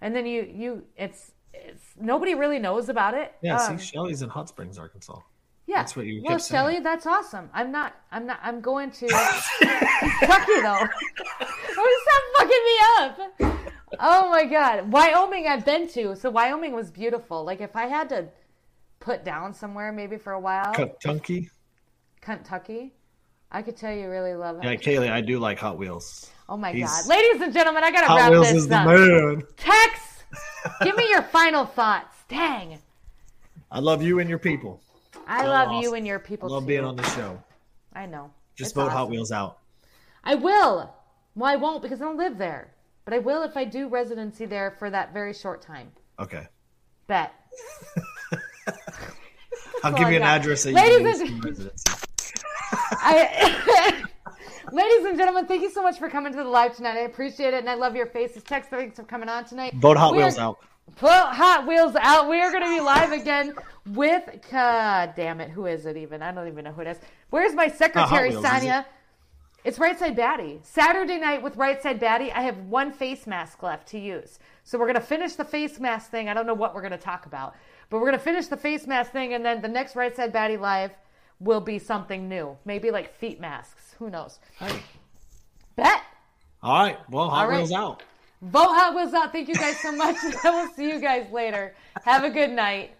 [0.00, 3.34] and then you you it's it's nobody really knows about it.
[3.42, 5.18] Yeah, Um, see, Shelly's in Hot Springs, Arkansas.
[5.68, 6.58] Yeah, that's what you Well, saying.
[6.58, 7.48] Shelly, that's awesome.
[7.52, 7.94] I'm not.
[8.10, 8.40] I'm not.
[8.42, 9.06] I'm going to
[9.60, 10.86] Kentucky though.
[11.80, 12.48] Oh, stop
[13.38, 13.62] fucking me up.
[14.00, 17.44] Oh my god, Wyoming I've been to, so Wyoming was beautiful.
[17.44, 18.26] Like if I had to
[18.98, 21.50] put down somewhere maybe for a while, Kentucky?
[22.20, 22.94] Kentucky,
[23.52, 24.64] I could tell you really love it.
[24.64, 26.30] Yeah, Kaylee, I do like Hot Wheels.
[26.48, 28.76] oh my he's- god, ladies and gentlemen, I gotta Hot wrap Wheels this is the
[28.76, 28.86] up.
[28.88, 29.42] man.
[29.56, 30.24] Tex,
[30.82, 32.16] give me your final thoughts.
[32.28, 32.78] Dang,
[33.70, 34.80] I love you and your people.
[35.28, 36.68] I love you and your I people love too.
[36.68, 37.40] being on the show.
[37.92, 38.30] I know.
[38.56, 39.10] Just It's vote Hot.
[39.10, 39.58] Wheels out.
[40.24, 40.92] I will.
[41.34, 42.72] Well, I won't because I don't live there.
[43.04, 45.92] But I will if I do residency there for that very short time.
[46.18, 46.46] Okay.
[47.06, 47.32] Bet.
[49.84, 51.70] I'll give I you an address that Ladies you can use and-.
[52.92, 54.04] I,
[54.72, 56.96] ladies and gentlemen, thank you so much for coming to the live tonight.
[56.96, 58.42] I appreciate it, and I love your faces.
[58.42, 59.74] Tex, thanks for coming on tonight.
[59.74, 60.58] Vote Hot We are- Wheels out.
[60.96, 62.28] Put Hot Wheels out.
[62.28, 63.54] We are going to be live again
[63.86, 64.24] with.
[64.50, 65.50] God damn it.
[65.50, 66.22] Who is it even?
[66.22, 66.98] I don't even know who it is.
[67.30, 68.86] Where's my secretary, is Sonia?
[69.64, 70.60] It's Right Side Batty.
[70.62, 74.38] Saturday night with Right Side Batty, I have one face mask left to use.
[74.64, 76.28] So we're going to finish the face mask thing.
[76.28, 77.54] I don't know what we're going to talk about,
[77.90, 80.32] but we're going to finish the face mask thing, and then the next Right Side
[80.32, 80.92] Batty live
[81.40, 82.56] will be something new.
[82.64, 83.94] Maybe like feet masks.
[83.98, 84.38] Who knows?
[84.58, 84.80] Hey.
[85.76, 86.02] Bet.
[86.62, 86.98] All right.
[87.10, 87.56] Well, Hot All right.
[87.58, 88.02] Wheels out.
[88.40, 89.32] Vote Hot out.
[89.32, 90.16] Thank you guys so much.
[90.44, 91.74] I will see you guys later.
[92.04, 92.92] Have a good night.